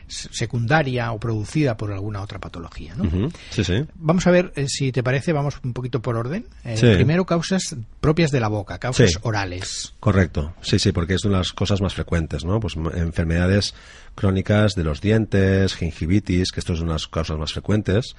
secundaria 0.08 1.12
o 1.12 1.20
producida 1.20 1.76
por 1.76 1.92
alguna 1.92 2.22
otra 2.22 2.40
patología. 2.40 2.96
¿no? 2.96 3.30
Sí, 3.50 3.64
sí. 3.64 3.86
Vamos 3.96 4.28
a 4.28 4.32
ver, 4.32 4.54
eh, 4.56 4.68
si 4.68 4.92
te 4.92 5.04
parece, 5.04 5.34
vamos 5.34 5.60
un 5.64 5.74
poquito 5.74 6.02
por 6.02 6.16
orden. 6.16 6.46
Eh, 6.64 6.78
primero, 6.96 7.26
causas 7.26 7.76
propias 8.00 8.32
de 8.32 8.40
la 8.40 8.48
boca, 8.48 8.78
causas 8.78 9.20
orales. 9.24 9.94
Correcto, 10.00 10.54
sí, 10.62 10.80
sí, 10.80 10.92
porque 10.92 11.16
es 11.16 11.26
una 11.26 11.38
de 11.38 11.40
las 11.40 11.54
cosas 11.54 11.82
más 11.82 11.94
frecuentes, 11.94 12.46
¿no? 12.46 12.60
Pues 12.60 12.76
enfermedades 12.76 13.74
crónicas 14.16 14.74
de 14.76 14.84
los 14.84 15.02
dientes, 15.02 15.76
gingivitis, 15.76 16.52
que 16.52 16.60
esto 16.60 16.74
es 16.74 16.80
una 16.80 16.90
de 16.90 16.96
las 16.96 17.08
causas 17.08 17.38
más 17.38 17.54
frecuentes 17.54 18.16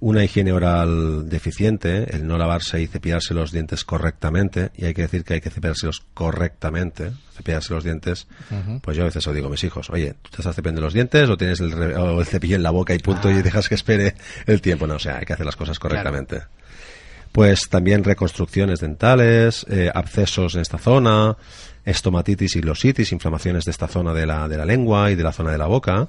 una 0.00 0.24
higiene 0.24 0.52
oral 0.52 1.28
deficiente, 1.28 2.16
el 2.16 2.26
no 2.26 2.38
lavarse 2.38 2.80
y 2.80 2.86
cepillarse 2.86 3.34
los 3.34 3.52
dientes 3.52 3.84
correctamente, 3.84 4.70
y 4.74 4.86
hay 4.86 4.94
que 4.94 5.02
decir 5.02 5.24
que 5.24 5.34
hay 5.34 5.40
que 5.42 5.50
cepillárselos 5.50 6.02
correctamente, 6.14 7.12
cepillarse 7.36 7.74
los 7.74 7.84
dientes, 7.84 8.26
pues 8.80 8.96
yo 8.96 9.02
a 9.02 9.06
veces 9.06 9.26
os 9.26 9.34
digo 9.34 9.48
a 9.48 9.50
mis 9.50 9.62
hijos, 9.62 9.90
oye, 9.90 10.14
¿tú 10.22 10.30
te 10.30 10.38
estás 10.38 10.56
cepillando 10.56 10.80
los 10.80 10.94
dientes 10.94 11.28
o 11.28 11.36
tienes 11.36 11.60
el, 11.60 11.72
el 11.72 12.26
cepillo 12.26 12.56
en 12.56 12.62
la 12.62 12.70
boca 12.70 12.94
y 12.94 12.98
punto 12.98 13.30
y 13.30 13.34
ah. 13.34 13.42
dejas 13.42 13.68
que 13.68 13.74
espere 13.74 14.14
el 14.46 14.62
tiempo? 14.62 14.86
No, 14.86 14.94
o 14.94 14.98
sea, 14.98 15.18
hay 15.18 15.26
que 15.26 15.34
hacer 15.34 15.46
las 15.46 15.56
cosas 15.56 15.78
correctamente. 15.78 16.42
Pues 17.30 17.68
también 17.68 18.02
reconstrucciones 18.02 18.80
dentales, 18.80 19.64
eh, 19.68 19.90
abscesos 19.94 20.54
en 20.56 20.62
esta 20.62 20.78
zona, 20.78 21.36
estomatitis 21.84 22.56
y 22.56 22.60
glositis, 22.60 23.12
inflamaciones 23.12 23.64
de 23.66 23.70
esta 23.70 23.86
zona 23.86 24.12
de 24.14 24.26
la, 24.26 24.48
de 24.48 24.56
la 24.56 24.64
lengua 24.64 25.10
y 25.10 25.14
de 25.14 25.22
la 25.22 25.32
zona 25.32 25.52
de 25.52 25.58
la 25.58 25.66
boca, 25.66 26.08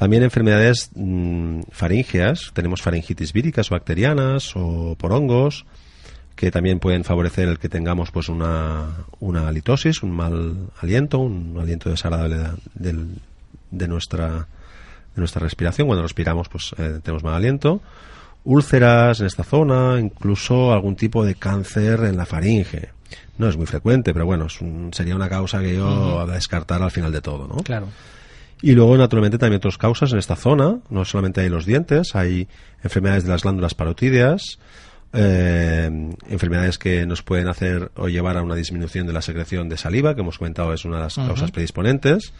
también 0.00 0.22
enfermedades 0.22 0.88
mm, 0.94 1.60
faringeas, 1.72 2.52
tenemos 2.54 2.80
faringitis 2.80 3.34
víricas 3.34 3.70
o 3.70 3.74
bacterianas 3.74 4.56
o 4.56 4.96
por 4.98 5.12
hongos, 5.12 5.66
que 6.34 6.50
también 6.50 6.78
pueden 6.78 7.04
favorecer 7.04 7.50
el 7.50 7.58
que 7.58 7.68
tengamos 7.68 8.10
pues 8.10 8.30
una, 8.30 9.04
una 9.18 9.52
litosis, 9.52 10.02
un 10.02 10.12
mal 10.12 10.70
aliento, 10.80 11.18
un 11.18 11.54
aliento 11.60 11.90
desagradable 11.90 12.38
de, 12.72 13.08
de, 13.70 13.88
nuestra, 13.88 14.28
de 14.38 15.18
nuestra 15.18 15.42
respiración. 15.42 15.86
Cuando 15.86 16.02
respiramos 16.02 16.48
pues 16.48 16.74
eh, 16.78 17.00
tenemos 17.02 17.22
mal 17.22 17.34
aliento. 17.34 17.82
Úlceras 18.44 19.20
en 19.20 19.26
esta 19.26 19.44
zona, 19.44 20.00
incluso 20.00 20.72
algún 20.72 20.96
tipo 20.96 21.26
de 21.26 21.34
cáncer 21.34 22.04
en 22.04 22.16
la 22.16 22.24
faringe. 22.24 22.88
No 23.36 23.50
es 23.50 23.58
muy 23.58 23.66
frecuente, 23.66 24.14
pero 24.14 24.24
bueno, 24.24 24.46
sería 24.92 25.14
una 25.14 25.28
causa 25.28 25.60
que 25.60 25.76
yo 25.76 26.20
a 26.20 26.24
descartar 26.24 26.82
al 26.82 26.90
final 26.90 27.12
de 27.12 27.20
todo, 27.20 27.46
¿no? 27.46 27.56
Claro. 27.56 27.88
Y 28.62 28.72
luego, 28.72 28.96
naturalmente, 28.96 29.38
también 29.38 29.58
otras 29.58 29.78
causas 29.78 30.12
en 30.12 30.18
esta 30.18 30.36
zona. 30.36 30.80
No 30.90 31.04
solamente 31.04 31.40
hay 31.40 31.48
los 31.48 31.64
dientes, 31.64 32.14
hay 32.14 32.48
enfermedades 32.82 33.24
de 33.24 33.30
las 33.30 33.42
glándulas 33.42 33.74
parotídeas, 33.74 34.58
eh, 35.12 35.90
enfermedades 36.28 36.78
que 36.78 37.06
nos 37.06 37.22
pueden 37.22 37.48
hacer 37.48 37.90
o 37.96 38.08
llevar 38.08 38.36
a 38.36 38.42
una 38.42 38.54
disminución 38.54 39.06
de 39.06 39.12
la 39.12 39.22
secreción 39.22 39.68
de 39.68 39.76
saliva, 39.76 40.14
que 40.14 40.20
hemos 40.20 40.38
comentado 40.38 40.72
es 40.72 40.84
una 40.84 40.96
de 40.96 41.02
las 41.04 41.14
causas 41.16 41.50
predisponentes. 41.50 42.32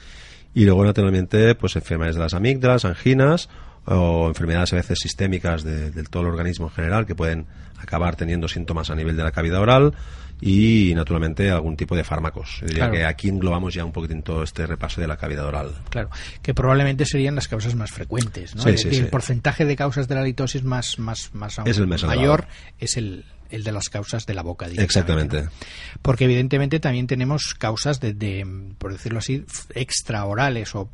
Y 0.55 0.65
luego, 0.65 0.85
naturalmente, 0.85 1.55
pues 1.55 1.77
enfermedades 1.77 2.17
de 2.17 2.23
las 2.23 2.35
amígdalas, 2.35 2.85
anginas 2.85 3.49
o 3.87 4.29
enfermedades 4.29 4.73
a 4.73 4.77
veces 4.77 4.99
sistémicas 5.01 5.65
del 5.65 6.11
todo 6.11 6.25
el 6.25 6.29
organismo 6.29 6.67
en 6.67 6.73
general 6.73 7.07
que 7.07 7.15
pueden 7.15 7.47
acabar 7.79 8.15
teniendo 8.15 8.47
síntomas 8.47 8.91
a 8.91 8.95
nivel 8.95 9.17
de 9.17 9.23
la 9.23 9.33
cavidad 9.33 9.61
oral 9.61 9.95
y 10.41 10.93
naturalmente 10.95 11.51
algún 11.51 11.77
tipo 11.77 11.97
de 11.97 12.05
fármacos. 12.05 12.61
Diría 12.67 12.91
que 12.91 13.05
aquí 13.05 13.29
englobamos 13.29 13.75
ya 13.75 13.85
un 13.85 13.93
poquitín 13.93 14.23
todo 14.23 14.43
este 14.43 14.67
repaso 14.67 15.01
de 15.01 15.07
la 15.07 15.17
cavidad 15.17 15.47
oral. 15.47 15.75
Claro, 15.89 16.11
que 16.43 16.55
probablemente 16.55 17.05
serían 17.05 17.35
las 17.35 17.49
causas 17.49 17.75
más 17.75 17.91
frecuentes. 17.91 18.55
¿no? 18.55 18.65
el, 18.65 19.07
porcentaje 19.09 19.65
de 19.65 19.77
causas 19.77 20.09
de 20.09 20.15
la 20.15 20.23
litosis 20.23 20.63
más, 20.63 20.99
más, 20.99 21.31
más, 21.35 21.59
es 21.65 21.79
el 21.79 21.87
mayor 21.87 22.47
es 22.79 22.97
el, 22.97 23.25
el 23.51 23.65
de 23.65 23.73
las 23.73 23.89
causas 23.89 24.27
de 24.27 24.35
la 24.35 24.43
boca. 24.43 24.67
Exactamente. 24.67 25.49
Porque 26.03 26.25
evidentemente 26.25 26.81
también 26.81 27.07
tenemos 27.07 27.55
causas 27.55 28.01
de, 28.01 28.15
de, 28.15 28.47
por 28.79 28.93
decirlo 28.93 29.19
así, 29.19 29.45
extraorales 29.75 30.75
o 30.75 30.91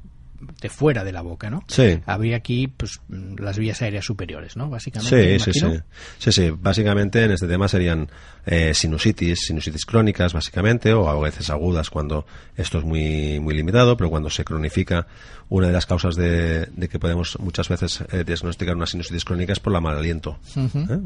de 0.60 0.68
fuera 0.68 1.04
de 1.04 1.12
la 1.12 1.22
boca, 1.22 1.50
¿no? 1.50 1.64
Sí. 1.68 2.00
Habría 2.06 2.36
aquí 2.36 2.68
pues 2.68 3.00
las 3.08 3.58
vías 3.58 3.82
aéreas 3.82 4.04
superiores, 4.04 4.56
¿no? 4.56 4.68
Básicamente. 4.68 5.38
Sí, 5.38 5.52
sí, 5.52 5.60
sí. 5.60 5.80
Sí, 6.18 6.32
sí. 6.32 6.50
Básicamente 6.50 7.24
en 7.24 7.32
este 7.32 7.46
tema 7.46 7.68
serían 7.68 8.08
eh, 8.44 8.74
sinusitis, 8.74 9.40
sinusitis 9.46 9.84
crónicas, 9.84 10.32
básicamente, 10.32 10.92
o 10.92 11.08
a 11.08 11.20
veces 11.20 11.50
agudas 11.50 11.90
cuando 11.90 12.26
esto 12.56 12.78
es 12.78 12.84
muy, 12.84 13.40
muy 13.40 13.54
limitado, 13.54 13.96
pero 13.96 14.10
cuando 14.10 14.30
se 14.30 14.44
cronifica, 14.44 15.06
una 15.48 15.68
de 15.68 15.72
las 15.72 15.86
causas 15.86 16.16
de, 16.16 16.68
que 16.90 16.98
podemos 16.98 17.38
muchas 17.40 17.68
veces 17.68 18.02
eh, 18.12 18.24
diagnosticar 18.24 18.76
una 18.76 18.86
sinusitis 18.86 19.24
crónica 19.24 19.52
es 19.52 19.60
por 19.60 19.72
la 19.72 19.80
mal 19.80 19.96
aliento. 19.96 20.38
¿eh? 20.56 20.98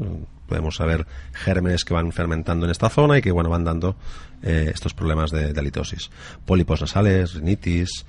Podemos 0.47 0.75
saber 0.75 1.05
gérmenes 1.33 1.85
que 1.85 1.93
van 1.93 2.11
fermentando 2.11 2.65
en 2.65 2.71
esta 2.71 2.89
zona 2.89 3.17
y 3.17 3.21
que, 3.21 3.31
bueno, 3.31 3.49
van 3.49 3.63
dando 3.63 3.95
estos 4.41 4.95
problemas 4.95 5.29
de, 5.29 5.53
de 5.53 5.59
halitosis. 5.59 6.09
Pólipos 6.45 6.81
nasales, 6.81 7.35
rinitis, 7.35 8.05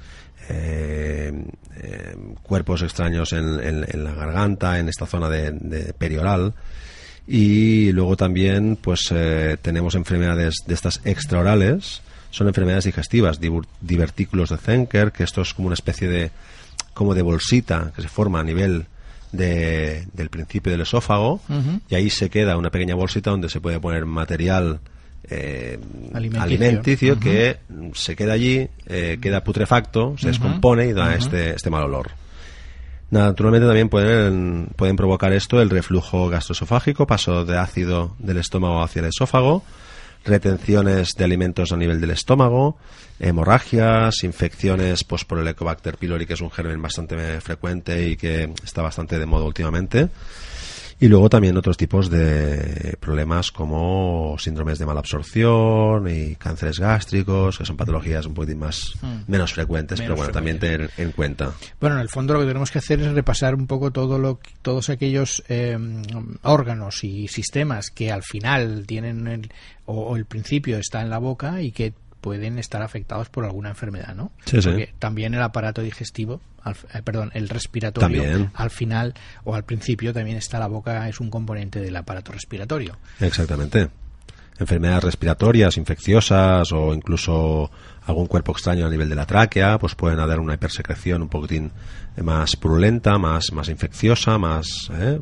eh, 0.49 1.33
eh, 1.77 2.17
cuerpos 2.43 2.83
extraños 2.83 3.33
en, 3.33 4.05
la 4.05 4.15
garganta, 4.15 4.79
en 4.79 4.89
esta 4.89 5.07
zona 5.07 5.29
de, 5.29 5.95
perioral. 5.97 6.55
Y 7.27 7.93
luego 7.93 8.17
también 8.17 8.77
pues 8.77 9.09
eh, 9.11 9.57
tenemos 9.63 9.95
enfermedades 9.95 10.57
de 10.67 10.75
estas 10.75 11.01
extraorales, 11.05 12.03
son 12.31 12.49
enfermedades 12.49 12.85
digestivas, 12.85 13.39
divertículos 13.81 14.51
de 14.51 14.57
Zenker, 14.57 15.13
que 15.13 15.23
esto 15.23 15.43
es 15.43 15.55
como 15.55 15.67
una 15.67 15.75
especie 15.75 16.09
de 16.09 16.31
como 16.95 17.15
de 17.15 17.23
bolsita 17.23 17.93
que 17.95 18.03
se 18.03 18.09
forma 18.09 18.41
a 18.41 18.45
nivel 18.45 18.87
del 19.33 20.29
principio 20.31 20.73
del 20.73 20.83
esófago. 20.83 21.41
Y 21.89 21.95
ahí 21.95 22.11
se 22.11 22.29
queda 22.31 22.57
una 22.57 22.71
pequeña 22.71 22.95
bolsita 22.95 23.31
donde 23.31 23.49
se 23.49 23.61
puede 23.61 23.81
poner 23.81 24.05
material 24.05 24.81
eh, 25.29 25.79
alimenticio, 26.12 27.19
que 27.19 27.59
se 27.95 28.17
queda 28.17 28.33
allí, 28.33 28.69
eh, 28.87 29.19
queda 29.21 29.45
putrefacto, 29.45 30.17
se 30.19 30.29
descompone 30.29 30.87
y 30.87 30.93
da 30.93 31.14
este, 31.14 31.55
este 31.55 31.71
mal 31.71 31.85
olor. 31.85 32.11
Naturalmente 33.11 33.67
también 33.67 33.88
pueden, 33.88 34.69
pueden 34.75 34.97
provocar 34.97 35.33
esto 35.33 35.61
el 35.61 35.69
reflujo 35.69 36.29
gastroesofágico, 36.29 37.07
paso 37.07 37.45
de 37.45 37.59
ácido 37.59 38.17
del 38.19 38.38
estómago 38.38 38.83
hacia 38.83 39.00
el 39.00 39.07
esófago, 39.07 39.62
retenciones 40.25 41.11
de 41.17 41.25
alimentos 41.25 41.73
a 41.73 41.76
nivel 41.76 42.00
del 42.00 42.11
estómago, 42.11 42.79
hemorragias, 43.21 44.25
infecciones 44.25 45.05
pues, 45.05 45.25
por 45.25 45.38
el 45.38 45.49
Ecobacter 45.49 45.99
pylori, 45.99 46.26
que 46.26 46.35
es 46.35 46.41
un 46.41 46.50
germen 46.50 46.81
bastante 46.81 47.41
frecuente 47.41 48.09
y 48.09 48.17
que 48.17 48.52
está 48.64 48.83
bastante 48.83 49.19
de 49.19 49.26
moda 49.26 49.45
últimamente. 49.45 50.09
Y 51.03 51.09
luego 51.09 51.29
también 51.29 51.57
otros 51.57 51.77
tipos 51.77 52.09
de 52.11 52.97
problemas 53.01 53.51
como 53.51 54.37
síndromes 54.39 54.79
de 54.79 54.87
mala 54.87 55.01
absorción 55.01 56.07
y 56.07 56.37
cánceres 56.37 56.79
gástricos, 56.79 57.59
que 57.59 57.65
son 57.65 57.77
patologías 57.77 58.25
un 58.25 58.35
poquito 58.35 58.57
más 58.57 58.95
hmm. 59.03 59.23
menos 59.27 59.53
frecuentes, 59.53 60.01
pero 60.01 60.15
bueno, 60.15 60.31
también 60.31 60.61
tener 60.61 60.93
en 60.97 61.11
cuenta. 61.11 61.55
Bueno, 61.81 61.97
en 61.97 62.03
el 62.03 62.09
fondo 62.09 62.35
lo 62.35 62.41
que 62.41 62.47
tenemos 62.47 62.71
que 62.71 62.79
hacer 62.79 63.01
es 63.01 63.13
repasar 63.15 63.57
un 63.57 63.67
poco 63.67 63.91
todo 63.91 64.17
lo, 64.17 64.39
todos 64.63 64.91
aquellos 64.91 65.43
eh, 65.49 65.77
órganos 66.43 67.03
y 67.03 67.27
sistemas 67.27 67.91
que 67.91 68.13
al 68.13 68.23
final 68.23 68.85
tienen 68.87 69.27
el, 69.27 69.53
o 69.87 70.17
el 70.17 70.25
principio 70.25 70.79
está 70.79 71.03
en 71.03 71.11
la 71.11 71.19
boca 71.19 71.63
y 71.63 71.73
que 71.73 71.95
pueden 72.23 72.59
estar 72.59 72.83
afectados 72.83 73.29
por 73.29 73.45
alguna 73.45 73.69
enfermedad, 73.69 74.14
¿no? 74.14 74.31
Sí, 74.47 74.61
Porque 74.62 74.95
también 74.99 75.35
el 75.35 75.43
aparato 75.43 75.83
digestivo, 75.83 76.41
eh, 76.64 77.02
perdón, 77.02 77.33
el 77.35 77.49
respiratorio, 77.49 78.50
al 78.55 78.71
final 78.71 79.12
o 79.45 79.55
al 79.55 79.64
principio 79.64 80.14
también 80.14 80.38
está 80.38 80.59
la 80.59 80.69
boca, 80.69 81.09
es 81.09 81.21
un 81.21 81.29
componente 81.29 81.81
del 81.81 81.95
aparato 81.97 82.33
respiratorio. 82.33 82.97
Exactamente. 83.21 83.91
Enfermedades 84.59 85.02
respiratorias, 85.02 85.76
infecciosas 85.76 86.71
o 86.73 86.95
incluso 86.95 87.71
algún 88.07 88.26
cuerpo 88.26 88.52
extraño 88.52 88.87
a 88.87 88.91
nivel 88.91 89.09
de 89.09 89.17
la 89.17 89.26
tráquea, 89.26 89.79
pues 89.79 89.97
pueden 89.97 90.19
dar 90.19 90.38
una 90.38 90.55
hipersecreción 90.55 91.23
un 91.23 91.29
poquitín 91.29 91.73
más 92.23 92.55
purulenta, 92.55 93.19
más, 93.19 93.52
más 93.52 93.69
infecciosa, 93.69 94.38
más 94.38 94.91
eh, 94.93 95.21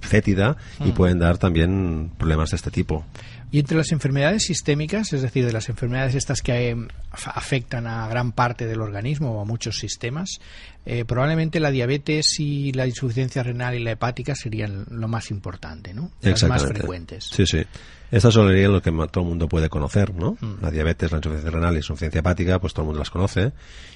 fétida 0.00 0.56
y 0.80 0.90
mm. 0.90 0.92
pueden 0.92 1.18
dar 1.18 1.38
también 1.38 2.10
problemas 2.18 2.50
de 2.50 2.56
este 2.56 2.70
tipo. 2.70 3.06
Y 3.50 3.60
entre 3.60 3.76
las 3.76 3.92
enfermedades 3.92 4.44
sistémicas, 4.44 5.12
es 5.12 5.22
decir, 5.22 5.46
de 5.46 5.52
las 5.52 5.68
enfermedades 5.68 6.14
estas 6.14 6.42
que 6.42 6.70
eh, 6.70 6.76
afectan 7.10 7.86
a 7.86 8.08
gran 8.08 8.32
parte 8.32 8.66
del 8.66 8.80
organismo 8.80 9.32
o 9.32 9.40
a 9.40 9.44
muchos 9.44 9.78
sistemas, 9.78 10.40
eh, 10.84 11.04
probablemente 11.04 11.60
la 11.60 11.70
diabetes 11.70 12.38
y 12.38 12.72
la 12.72 12.86
insuficiencia 12.86 13.42
renal 13.42 13.74
y 13.74 13.82
la 13.82 13.92
hepática 13.92 14.34
serían 14.34 14.86
lo 14.90 15.08
más 15.08 15.30
importante, 15.30 15.94
¿no? 15.94 16.10
Las 16.22 16.42
más 16.44 16.64
frecuentes. 16.64 17.30
Sí, 17.32 17.46
sí. 17.46 17.62
Estas 18.10 18.34
son 18.34 18.46
lo 18.46 18.82
que 18.82 18.90
todo 19.10 19.24
el 19.24 19.28
mundo 19.28 19.48
puede 19.48 19.68
conocer, 19.68 20.14
¿no? 20.14 20.36
La 20.60 20.70
diabetes, 20.70 21.10
la 21.10 21.18
insuficiencia 21.18 21.50
renal 21.50 21.70
y 21.70 21.74
la 21.74 21.78
insuficiencia 21.78 22.20
hepática, 22.20 22.60
pues 22.60 22.72
todo 22.72 22.82
el 22.82 22.86
mundo 22.86 23.00
las 23.00 23.10
conoce. 23.10 23.52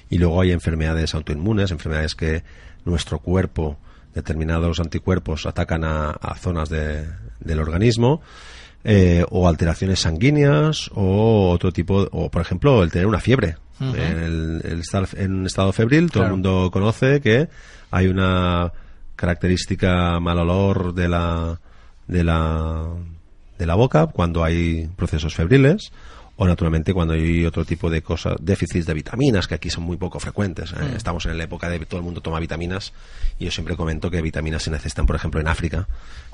Y 0.09 0.17
luego 0.17 0.41
hay 0.41 0.51
enfermedades 0.51 1.15
autoinmunes, 1.15 1.71
enfermedades 1.71 2.15
que 2.15 2.43
nuestro 2.83 3.19
cuerpo, 3.19 3.77
determinados 4.13 4.79
anticuerpos 4.79 5.45
atacan 5.45 5.83
a, 5.85 6.35
zonas 6.39 6.69
del 6.69 7.59
organismo. 7.59 8.21
Eh, 8.83 9.23
o 9.29 9.47
alteraciones 9.47 9.99
sanguíneas 9.99 10.89
o 10.95 11.51
otro 11.51 11.71
tipo, 11.71 12.07
o 12.11 12.31
por 12.31 12.41
ejemplo 12.41 12.81
el 12.81 12.89
tener 12.91 13.05
una 13.05 13.19
fiebre. 13.19 13.57
el, 13.79 14.61
estar 14.79 15.07
en 15.17 15.33
un 15.33 15.45
estado 15.45 15.71
febril, 15.71 16.11
todo 16.11 16.23
el 16.23 16.31
mundo 16.31 16.69
conoce 16.71 17.21
que 17.21 17.47
hay 17.91 18.07
una 18.07 18.71
característica 19.15 20.19
mal 20.19 20.39
olor 20.39 20.95
de 20.95 21.07
la, 21.07 21.59
de 22.07 22.23
la, 22.23 22.87
de 23.59 23.65
la 23.67 23.75
boca 23.75 24.07
cuando 24.07 24.43
hay 24.43 24.89
procesos 24.95 25.35
febriles 25.35 25.91
o 26.41 26.47
naturalmente 26.47 26.91
cuando 26.91 27.13
hay 27.13 27.45
otro 27.45 27.63
tipo 27.65 27.87
de 27.87 28.01
cosas, 28.01 28.35
déficits 28.41 28.87
de 28.87 28.95
vitaminas, 28.95 29.47
que 29.47 29.53
aquí 29.53 29.69
son 29.69 29.83
muy 29.83 29.97
poco 29.97 30.19
frecuentes. 30.19 30.71
¿eh? 30.71 30.77
Mm. 30.91 30.95
Estamos 30.95 31.27
en 31.27 31.37
la 31.37 31.43
época 31.43 31.69
de 31.69 31.77
que 31.77 31.85
todo 31.85 31.99
el 31.99 32.03
mundo 32.03 32.19
toma 32.19 32.39
vitaminas 32.39 32.93
y 33.37 33.45
yo 33.45 33.51
siempre 33.51 33.75
comento 33.75 34.09
que 34.09 34.19
vitaminas 34.23 34.63
se 34.63 34.71
necesitan, 34.71 35.05
por 35.05 35.15
ejemplo, 35.15 35.39
en 35.39 35.47
África. 35.47 35.87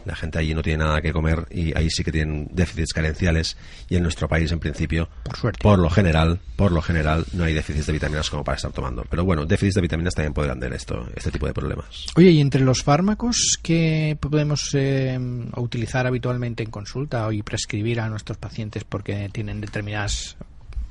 La 0.05 0.15
gente 0.15 0.39
allí 0.39 0.53
no 0.53 0.61
tiene 0.61 0.85
nada 0.85 1.01
que 1.01 1.11
comer 1.11 1.45
y 1.51 1.77
ahí 1.77 1.89
sí 1.89 2.05
que 2.05 2.13
tienen 2.13 2.47
déficits 2.53 2.93
carenciales 2.93 3.57
y 3.89 3.97
en 3.97 4.03
nuestro 4.03 4.29
país, 4.29 4.49
en 4.53 4.59
principio, 4.59 5.09
por, 5.23 5.35
suerte. 5.35 5.59
por 5.61 5.77
lo 5.77 5.89
general, 5.89 6.39
por 6.55 6.71
lo 6.71 6.81
general, 6.81 7.25
no 7.33 7.43
hay 7.43 7.53
déficits 7.53 7.87
de 7.87 7.91
vitaminas 7.91 8.29
como 8.29 8.45
para 8.45 8.55
estar 8.55 8.71
tomando. 8.71 9.03
Pero 9.09 9.25
bueno, 9.25 9.45
déficits 9.45 9.75
de 9.75 9.81
vitaminas 9.81 10.15
también 10.15 10.33
podrían 10.33 10.57
tener 10.57 10.77
esto, 10.77 11.05
este 11.17 11.31
tipo 11.31 11.47
de 11.47 11.53
problemas. 11.53 12.05
Oye, 12.15 12.31
y 12.31 12.39
entre 12.39 12.61
los 12.61 12.81
fármacos 12.81 13.59
que 13.61 14.17
podemos 14.21 14.69
eh, 14.73 15.19
utilizar 15.57 16.07
habitualmente 16.07 16.63
en 16.63 16.71
consulta 16.71 17.27
y 17.33 17.43
prescribir 17.43 17.99
a 17.99 18.07
nuestros 18.07 18.37
pacientes 18.37 18.85
porque 18.85 19.29
tienen 19.33 19.59
determinadas 19.97 20.37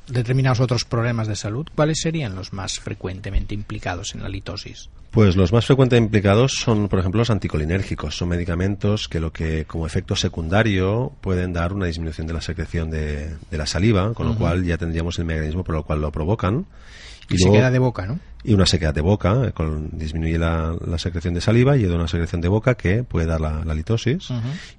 determinados 0.09 0.61
otros 0.61 0.85
problemas 0.85 1.27
de 1.27 1.35
salud, 1.35 1.67
¿cuáles 1.75 2.01
serían 2.01 2.37
los 2.37 2.53
más 2.53 2.79
frecuentemente 2.79 3.55
implicados 3.55 4.15
en 4.15 4.23
la 4.23 4.29
litosis? 4.29 4.89
Pues 5.11 5.35
los 5.35 5.53
más 5.53 5.67
frecuentemente 5.67 6.07
implicados 6.07 6.53
son, 6.53 6.89
por 6.89 6.99
ejemplo, 6.99 7.21
los 7.21 7.31
anticolinérgicos. 7.31 8.17
Son 8.17 8.29
medicamentos 8.29 9.09
que 9.09 9.19
lo 9.19 9.33
que, 9.33 9.65
como 9.65 9.87
efecto 9.87 10.15
secundario, 10.15 11.13
pueden 11.21 11.53
dar 11.53 11.73
una 11.73 11.87
disminución 11.87 12.27
de 12.27 12.35
la 12.35 12.41
secreción 12.41 12.91
de, 12.91 13.35
la 13.51 13.67
saliva, 13.67 14.13
con 14.15 14.27
lo 14.27 14.37
cual 14.37 14.65
ya 14.65 14.77
tendríamos 14.77 15.19
el 15.19 15.25
mecanismo 15.25 15.65
por 15.65 15.77
el 15.77 15.83
cual 15.85 16.03
lo 16.03 16.13
provocan. 16.13 16.67
Y, 17.29 17.39
se 17.39 17.51
queda 17.51 17.71
de 17.71 17.79
boca, 17.79 18.07
¿no? 18.07 18.19
Y 18.45 18.55
una 18.55 18.67
sequedad 18.67 18.95
de 18.95 19.01
boca, 19.01 19.47
eh, 19.47 19.53
con, 19.53 19.91
disminuye 19.99 20.39
la, 20.39 20.77
secreción 20.99 21.35
de 21.35 21.41
saliva 21.41 21.77
y 21.77 21.85
da 21.85 21.97
una 21.97 22.07
secreción 22.07 22.41
de 22.41 22.49
boca 22.49 22.77
que 22.77 23.03
puede 23.03 23.27
dar 23.27 23.41
la, 23.41 23.75
litosis. 23.75 24.29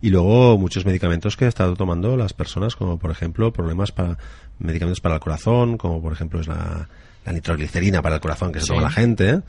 Y 0.02 0.10
luego 0.10 0.58
muchos 0.58 0.86
medicamentos 0.86 1.36
que 1.36 1.46
han 1.46 1.50
estado 1.50 1.76
tomando 1.76 2.16
las 2.16 2.34
personas, 2.34 2.76
como 2.76 2.98
por 2.98 3.12
ejemplo 3.12 3.52
problemas 3.52 3.92
para 3.92 4.18
medicamentos 4.60 5.02
para 5.02 5.16
el 5.16 5.22
corazón, 5.22 5.78
como 5.78 6.02
por 6.02 6.14
ejemplo 6.14 6.40
es 6.40 6.48
la, 6.48 6.88
nitroglicerina 7.30 8.02
para 8.02 8.16
el 8.16 8.22
corazón 8.22 8.54
que 8.54 8.62
se 8.62 8.68
toma 8.68 8.84
la 8.84 8.90
gente, 8.90 9.42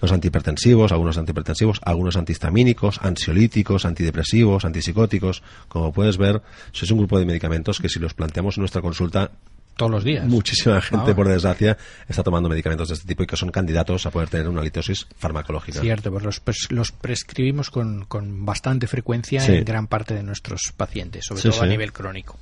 los 0.00 0.10
antihipertensivos, 0.10 0.90
algunos 0.90 1.18
antihipertensivos, 1.18 1.80
algunos 1.84 2.16
antihistamínicos, 2.16 2.98
ansiolíticos, 3.02 3.84
antidepresivos, 3.84 4.64
antipsicóticos. 4.64 5.42
Como 5.68 5.92
puedes 5.92 6.16
ver, 6.16 6.40
eso 6.72 6.86
es 6.86 6.90
un 6.90 6.96
grupo 6.96 7.18
de 7.18 7.26
medicamentos 7.26 7.78
que 7.78 7.90
si 7.90 7.98
los 7.98 8.14
planteamos 8.14 8.56
en 8.56 8.62
nuestra 8.62 8.80
consulta 8.80 9.32
todos 9.76 9.92
los 9.92 10.04
días. 10.04 10.26
Muchísima 10.26 10.80
gente, 10.80 11.14
por 11.14 11.28
desgracia, 11.28 11.76
está 12.08 12.22
tomando 12.22 12.48
medicamentos 12.48 12.88
de 12.88 12.94
este 12.94 13.06
tipo 13.06 13.22
y 13.22 13.26
que 13.26 13.36
son 13.36 13.50
candidatos 13.50 14.06
a 14.06 14.10
poder 14.10 14.28
tener 14.28 14.48
una 14.48 14.62
litosis 14.62 15.06
farmacológica. 15.18 15.80
Cierto, 15.80 16.10
pues 16.10 16.24
los, 16.24 16.42
los 16.70 16.92
prescribimos 16.92 17.70
con, 17.70 18.04
con, 18.06 18.44
bastante 18.44 18.86
frecuencia 18.86 19.44
en 19.44 19.64
gran 19.64 19.86
parte 19.86 20.14
de 20.14 20.22
nuestros 20.22 20.72
pacientes, 20.76 21.26
sobre 21.26 21.42
todo 21.42 21.62
a 21.62 21.66
nivel 21.66 21.92
crónico. 21.92 22.38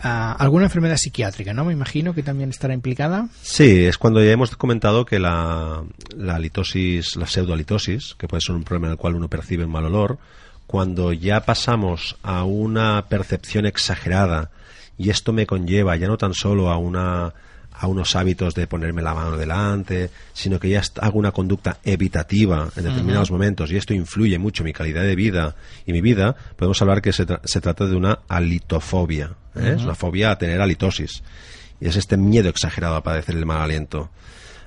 Ah, 0.00 0.36
¿Alguna 0.38 0.66
enfermedad 0.66 0.96
psiquiátrica, 0.96 1.52
no? 1.52 1.64
Me 1.64 1.72
imagino 1.72 2.14
que 2.14 2.22
también 2.22 2.50
estará 2.50 2.72
implicada. 2.72 3.28
Sí, 3.42 3.84
es 3.84 3.98
cuando 3.98 4.22
ya 4.22 4.30
hemos 4.30 4.54
comentado 4.56 5.04
que 5.04 5.18
la, 5.18 5.82
la 6.16 6.38
litosis, 6.38 7.16
la 7.16 7.26
pseudolitosis, 7.26 8.14
que 8.16 8.28
puede 8.28 8.40
ser 8.40 8.54
un 8.54 8.62
problema 8.62 8.88
en 8.88 8.92
el 8.92 8.98
cual 8.98 9.16
uno 9.16 9.28
percibe 9.28 9.64
un 9.64 9.72
mal 9.72 9.86
olor, 9.86 10.18
cuando 10.68 11.12
ya 11.12 11.40
pasamos 11.40 12.16
a 12.22 12.44
una 12.44 13.06
percepción 13.08 13.66
exagerada 13.66 14.50
y 14.98 15.10
esto 15.10 15.32
me 15.32 15.46
conlleva 15.46 15.96
ya 15.96 16.08
no 16.08 16.18
tan 16.18 16.34
solo 16.34 16.70
a 16.70 16.76
una 16.76 17.32
a 17.80 17.86
unos 17.86 18.16
hábitos 18.16 18.54
de 18.54 18.66
ponerme 18.66 19.02
la 19.02 19.14
mano 19.14 19.36
delante, 19.36 20.10
sino 20.32 20.58
que 20.58 20.68
ya 20.68 20.82
hago 21.00 21.16
una 21.16 21.30
conducta 21.30 21.78
evitativa 21.84 22.68
en 22.74 22.84
determinados 22.84 23.30
momentos 23.30 23.70
y 23.70 23.76
esto 23.76 23.94
influye 23.94 24.36
mucho 24.36 24.64
en 24.64 24.66
mi 24.66 24.72
calidad 24.72 25.02
de 25.02 25.14
vida 25.14 25.54
y 25.86 25.92
mi 25.92 26.00
vida, 26.00 26.34
podemos 26.56 26.82
hablar 26.82 27.00
que 27.00 27.12
se, 27.12 27.24
se 27.44 27.60
trata 27.60 27.86
de 27.86 27.94
una 27.94 28.18
alitofobia, 28.26 29.36
¿eh? 29.54 29.74
es 29.76 29.84
una 29.84 29.94
fobia 29.94 30.32
a 30.32 30.38
tener 30.38 30.60
alitosis 30.60 31.22
y 31.80 31.86
es 31.86 31.94
este 31.94 32.16
miedo 32.16 32.48
exagerado 32.48 32.96
a 32.96 33.02
padecer 33.04 33.36
el 33.36 33.46
mal 33.46 33.60
aliento. 33.60 34.10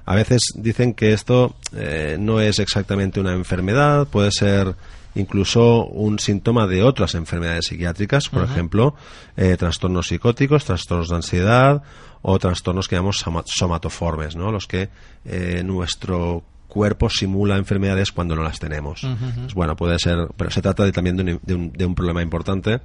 A 0.06 0.16
veces 0.16 0.42
dicen 0.56 0.94
que 0.94 1.14
esto 1.14 1.56
eh, 1.76 2.18
no 2.20 2.40
es 2.40 2.60
exactamente 2.60 3.20
una 3.20 3.34
enfermedad, 3.34 4.08
puede 4.08 4.32
ser 4.32 4.76
incluso 5.16 5.86
un 5.86 6.20
síntoma 6.20 6.68
de 6.68 6.84
otras 6.84 7.16
enfermedades 7.16 7.66
psiquiátricas, 7.66 8.30
por 8.30 8.44
ejemplo, 8.44 8.96
eh, 9.38 9.58
trastornos 9.58 10.08
psicóticos, 10.08 10.66
trastornos 10.66 11.10
de 11.10 11.16
ansiedad 11.16 11.84
o 12.22 12.40
trastornos 12.40 12.88
que 12.88 12.96
llamamos 12.96 13.24
somatoformes, 13.46 14.36
¿no? 14.36 14.52
los 14.52 14.68
que 14.68 14.90
eh, 15.26 15.64
nuestro 15.66 16.44
cuerpo 16.68 17.10
simula 17.10 17.58
enfermedades 17.58 18.12
cuando 18.12 18.36
no 18.36 18.44
las 18.44 18.60
tenemos. 18.60 19.06
bueno, 19.54 19.76
puede 19.76 20.00
ser, 20.00 20.30
pero 20.38 20.50
se 20.52 20.62
trata 20.62 20.86
de, 20.86 20.92
también 20.92 21.18
de 21.18 21.56
un, 21.56 21.72
de 21.74 21.86
un, 21.86 21.96
problema 21.96 22.22
importante 22.22 22.80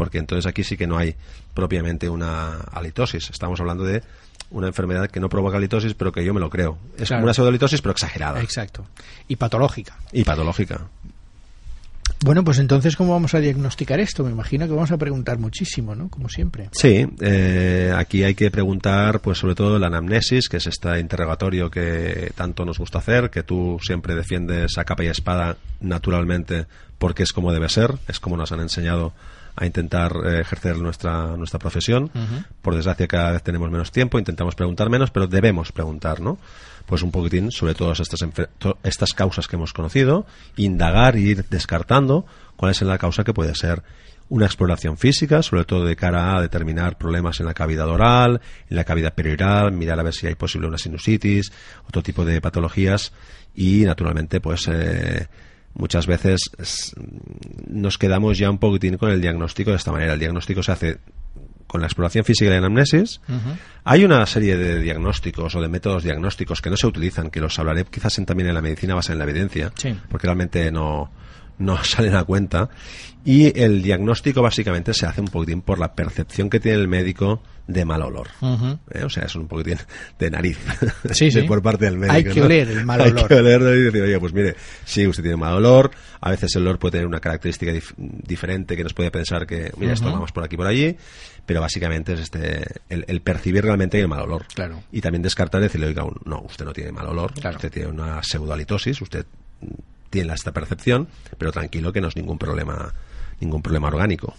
porque 0.00 0.16
entonces 0.16 0.46
aquí 0.46 0.64
sí 0.64 0.78
que 0.78 0.86
no 0.86 0.96
hay 0.96 1.14
propiamente 1.52 2.08
una 2.08 2.54
halitosis. 2.72 3.28
Estamos 3.28 3.60
hablando 3.60 3.84
de 3.84 4.02
una 4.50 4.66
enfermedad 4.66 5.10
que 5.10 5.20
no 5.20 5.28
provoca 5.28 5.58
halitosis, 5.58 5.92
pero 5.92 6.10
que 6.10 6.24
yo 6.24 6.32
me 6.32 6.40
lo 6.40 6.48
creo. 6.48 6.78
Es 6.96 7.10
una 7.10 7.34
pseudolitosis, 7.34 7.82
pero 7.82 7.92
exagerada. 7.92 8.40
Exacto. 8.40 8.86
Y 9.28 9.36
patológica. 9.36 9.98
Y 10.10 10.24
patológica. 10.24 10.88
Bueno, 12.22 12.44
pues 12.44 12.58
entonces, 12.58 12.96
¿cómo 12.96 13.12
vamos 13.12 13.34
a 13.34 13.40
diagnosticar 13.40 13.98
esto? 13.98 14.24
Me 14.24 14.30
imagino 14.30 14.66
que 14.66 14.74
vamos 14.74 14.92
a 14.92 14.98
preguntar 14.98 15.38
muchísimo, 15.38 15.94
¿no? 15.94 16.10
Como 16.10 16.28
siempre. 16.28 16.68
Sí, 16.72 17.06
eh, 17.20 17.92
aquí 17.96 18.24
hay 18.24 18.34
que 18.34 18.50
preguntar, 18.50 19.20
pues 19.20 19.38
sobre 19.38 19.54
todo 19.54 19.78
la 19.78 19.86
anamnesis, 19.86 20.50
que 20.50 20.58
es 20.58 20.66
este 20.66 21.00
interrogatorio 21.00 21.70
que 21.70 22.30
tanto 22.34 22.66
nos 22.66 22.78
gusta 22.78 22.98
hacer, 22.98 23.30
que 23.30 23.42
tú 23.42 23.78
siempre 23.82 24.14
defiendes 24.14 24.76
a 24.76 24.84
capa 24.84 25.04
y 25.04 25.06
espada 25.06 25.56
naturalmente, 25.80 26.66
porque 26.98 27.22
es 27.22 27.32
como 27.32 27.52
debe 27.52 27.70
ser, 27.70 27.94
es 28.06 28.20
como 28.20 28.36
nos 28.36 28.52
han 28.52 28.60
enseñado 28.60 29.14
a 29.56 29.66
intentar 29.66 30.12
eh, 30.24 30.40
ejercer 30.40 30.78
nuestra, 30.78 31.36
nuestra 31.36 31.58
profesión. 31.58 32.10
Por 32.62 32.74
desgracia 32.74 33.06
cada 33.06 33.32
vez 33.32 33.42
tenemos 33.42 33.70
menos 33.70 33.92
tiempo, 33.92 34.18
intentamos 34.18 34.54
preguntar 34.54 34.90
menos, 34.90 35.10
pero 35.10 35.26
debemos 35.26 35.72
preguntar, 35.72 36.20
¿no? 36.20 36.38
pues 36.90 37.02
un 37.02 37.12
poquitín 37.12 37.52
sobre 37.52 37.74
todas 37.74 38.00
estas, 38.00 38.20
estas 38.82 39.12
causas 39.12 39.46
que 39.46 39.54
hemos 39.54 39.72
conocido, 39.72 40.26
indagar 40.56 41.16
y 41.16 41.30
ir 41.30 41.44
descartando 41.48 42.26
cuál 42.56 42.72
es 42.72 42.82
la 42.82 42.98
causa 42.98 43.22
que 43.22 43.32
puede 43.32 43.54
ser 43.54 43.84
una 44.28 44.46
exploración 44.46 44.96
física, 44.96 45.42
sobre 45.42 45.64
todo 45.64 45.84
de 45.84 45.94
cara 45.94 46.36
a 46.36 46.42
determinar 46.42 46.98
problemas 46.98 47.38
en 47.38 47.46
la 47.46 47.54
cavidad 47.54 47.88
oral, 47.88 48.40
en 48.68 48.76
la 48.76 48.84
cavidad 48.84 49.14
perioral, 49.14 49.72
mirar 49.72 50.00
a 50.00 50.02
ver 50.02 50.14
si 50.14 50.26
hay 50.26 50.34
posible 50.34 50.66
una 50.66 50.78
sinusitis, 50.78 51.52
otro 51.86 52.02
tipo 52.02 52.24
de 52.24 52.40
patologías 52.40 53.12
y 53.54 53.84
naturalmente 53.84 54.40
pues 54.40 54.68
eh, 54.68 55.28
muchas 55.80 56.06
veces 56.06 56.38
nos 57.66 57.98
quedamos 57.98 58.38
ya 58.38 58.50
un 58.50 58.58
poquitín 58.58 58.98
con 58.98 59.10
el 59.10 59.20
diagnóstico 59.20 59.70
de 59.70 59.76
esta 59.76 59.90
manera. 59.90 60.12
El 60.12 60.20
diagnóstico 60.20 60.62
se 60.62 60.72
hace 60.72 60.98
con 61.66 61.80
la 61.80 61.86
exploración 61.86 62.24
física 62.24 62.46
y 62.46 62.50
la 62.50 62.58
anamnesis, 62.58 63.20
hay 63.84 64.04
una 64.04 64.26
serie 64.26 64.56
de 64.56 64.80
diagnósticos 64.80 65.54
o 65.54 65.60
de 65.60 65.68
métodos 65.68 66.02
diagnósticos 66.02 66.60
que 66.60 66.68
no 66.68 66.76
se 66.76 66.88
utilizan, 66.88 67.30
que 67.30 67.40
los 67.40 67.56
hablaré 67.60 67.84
quizás 67.84 68.20
también 68.26 68.48
en 68.48 68.56
la 68.56 68.60
medicina 68.60 68.96
basada 68.96 69.14
en 69.14 69.18
la 69.20 69.24
evidencia, 69.30 69.72
porque 70.10 70.26
realmente 70.26 70.72
no, 70.72 71.12
no 71.60 71.82
salen 71.84 72.16
a 72.16 72.24
cuenta. 72.24 72.68
Y 73.24 73.58
el 73.60 73.82
diagnóstico 73.82 74.40
básicamente 74.40 74.94
se 74.94 75.04
hace 75.04 75.20
un 75.20 75.28
poquitín 75.28 75.60
por 75.60 75.78
la 75.78 75.94
percepción 75.94 76.48
que 76.48 76.58
tiene 76.58 76.78
el 76.78 76.88
médico 76.88 77.42
de 77.66 77.84
mal 77.84 78.02
olor. 78.02 78.28
¿Eh? 78.90 79.04
O 79.04 79.10
sea, 79.10 79.24
es 79.24 79.34
un 79.34 79.46
poquitín 79.46 79.76
de 80.18 80.30
nariz 80.30 80.58
sí, 81.12 81.30
sí. 81.30 81.42
por 81.42 81.62
parte 81.62 81.84
del 81.84 81.98
médico. 81.98 82.16
Hay 82.16 82.24
que 82.24 82.42
oler 82.42 82.70
el 82.70 82.84
mal 82.86 83.00
olor. 83.02 83.18
Hay 83.18 83.28
que 83.28 83.34
olerlo 83.34 83.74
y 83.74 83.82
decir, 83.82 84.02
oye, 84.02 84.18
pues 84.18 84.32
mire, 84.32 84.56
sí, 84.86 85.06
usted 85.06 85.22
tiene 85.22 85.36
mal 85.36 85.52
olor. 85.52 85.90
A 86.20 86.30
veces 86.30 86.56
el 86.56 86.62
olor 86.62 86.78
puede 86.78 86.92
tener 86.92 87.06
una 87.06 87.20
característica 87.20 87.72
diferente 87.98 88.74
que 88.74 88.82
nos 88.82 88.94
puede 88.94 89.10
pensar 89.10 89.46
que, 89.46 89.70
mira, 89.76 89.92
esto 89.92 90.10
vamos 90.10 90.32
por 90.32 90.42
aquí 90.42 90.56
por 90.56 90.66
allí. 90.66 90.96
Pero 91.44 91.60
básicamente 91.60 92.14
es 92.14 92.20
este 92.20 92.64
el, 92.88 93.20
percibir 93.20 93.64
realmente 93.64 94.00
el 94.00 94.08
mal 94.08 94.22
olor. 94.22 94.46
Claro. 94.54 94.82
Y 94.92 95.02
también 95.02 95.22
descartar 95.22 95.60
decirle, 95.60 95.88
oiga, 95.88 96.04
no, 96.24 96.40
usted 96.40 96.64
no 96.64 96.72
tiene 96.72 96.90
mal 96.90 97.06
olor. 97.06 97.32
Usted 97.36 97.70
tiene 97.70 97.88
una 97.88 98.22
pseudoalitosis, 98.22 99.00
usted 99.02 99.26
tiene 100.10 100.34
esta 100.34 100.52
percepción, 100.52 101.08
pero 101.38 101.52
tranquilo 101.52 101.92
que 101.92 102.00
no 102.00 102.08
es 102.08 102.16
ningún 102.16 102.38
problema 102.38 102.92
ningún 103.40 103.62
problema 103.62 103.88
orgánico. 103.88 104.34